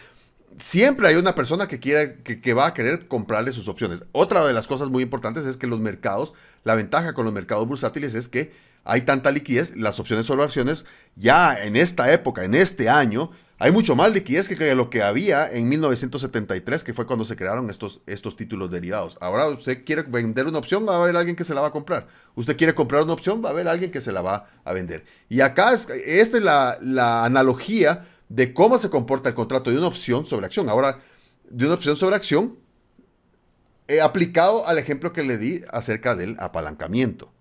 siempre 0.57 1.09
hay 1.09 1.17
una 1.17 1.35
persona 1.35 1.67
que, 1.67 1.81
quiere, 1.81 2.19
que, 2.23 2.55
va 2.55 2.67
a 2.67 2.75
querer 2.75 3.09
comprarle 3.09 3.53
sus 3.53 3.67
opciones. 3.67 4.05
Otra 4.13 4.47
de 4.47 4.53
las 4.53 4.69
cosas 4.69 4.89
muy 4.89 5.03
importantes 5.03 5.47
es 5.47 5.57
que 5.57 5.67
los 5.67 5.81
mercados, 5.81 6.33
la 6.63 6.77
ventaja 6.77 7.13
con 7.13 7.25
los 7.25 7.35
mercados 7.35 7.67
bursátiles 7.67 8.15
es 8.15 8.29
que 8.29 8.53
hay 8.85 9.01
tanta 9.01 9.33
liquidez, 9.33 9.77
las 9.77 9.99
opciones 9.99 10.27
sobre 10.27 10.45
acciones, 10.45 10.85
ya 11.17 11.61
en 11.61 11.75
esta 11.75 12.13
época, 12.13 12.45
en 12.45 12.55
este 12.55 12.89
año, 12.89 13.33
hay 13.63 13.71
mucho 13.71 13.95
más 13.95 14.13
liquidez 14.13 14.49
que 14.49 14.75
lo 14.75 14.91
que 14.91 15.05
había 15.05 15.47
en 15.49 15.69
1973, 15.69 16.83
que 16.83 16.93
fue 16.93 17.07
cuando 17.07 17.25
se 17.25 17.37
crearon 17.37 17.71
estos, 17.71 18.01
estos 18.07 18.35
títulos 18.35 18.73
derivados. 18.73 19.17
Ahora 19.21 19.47
usted 19.47 19.85
quiere 19.85 20.03
vender 20.03 20.49
una 20.49 20.59
opción, 20.59 20.85
va 20.85 20.97
a 20.97 21.03
haber 21.05 21.15
alguien 21.15 21.37
que 21.37 21.45
se 21.45 21.55
la 21.55 21.61
va 21.61 21.69
a 21.69 21.71
comprar. 21.71 22.09
Usted 22.35 22.57
quiere 22.57 22.75
comprar 22.75 23.05
una 23.05 23.13
opción, 23.13 23.41
va 23.41 23.51
a 23.51 23.53
haber 23.53 23.69
alguien 23.69 23.93
que 23.93 24.01
se 24.01 24.11
la 24.11 24.21
va 24.21 24.49
a 24.65 24.73
vender. 24.73 25.05
Y 25.29 25.43
acá, 25.43 25.73
esta 25.75 26.39
es 26.39 26.43
la, 26.43 27.25
analogía 27.25 28.05
de 28.29 28.53
cómo 28.53 28.79
se 28.79 28.91
comporta 28.91 29.29
el 29.29 29.37
contrato 29.37 29.71
de 29.71 29.79
una 29.79 29.87
opción 29.87 30.27
sobre 30.27 30.47
acción. 30.47 30.69
Ahora, 30.69 30.99
de 31.49 31.65
una 31.65 31.75
opción 31.75 31.95
sobre 31.95 32.17
acción, 32.17 32.59
he 33.87 34.01
aplicado 34.01 34.67
al 34.67 34.77
ejemplo 34.79 35.13
que 35.13 35.23
le 35.23 35.39
di 35.39 35.63
acerca 35.71 36.17
del 36.17 36.35
apalancamiento. 36.41 37.33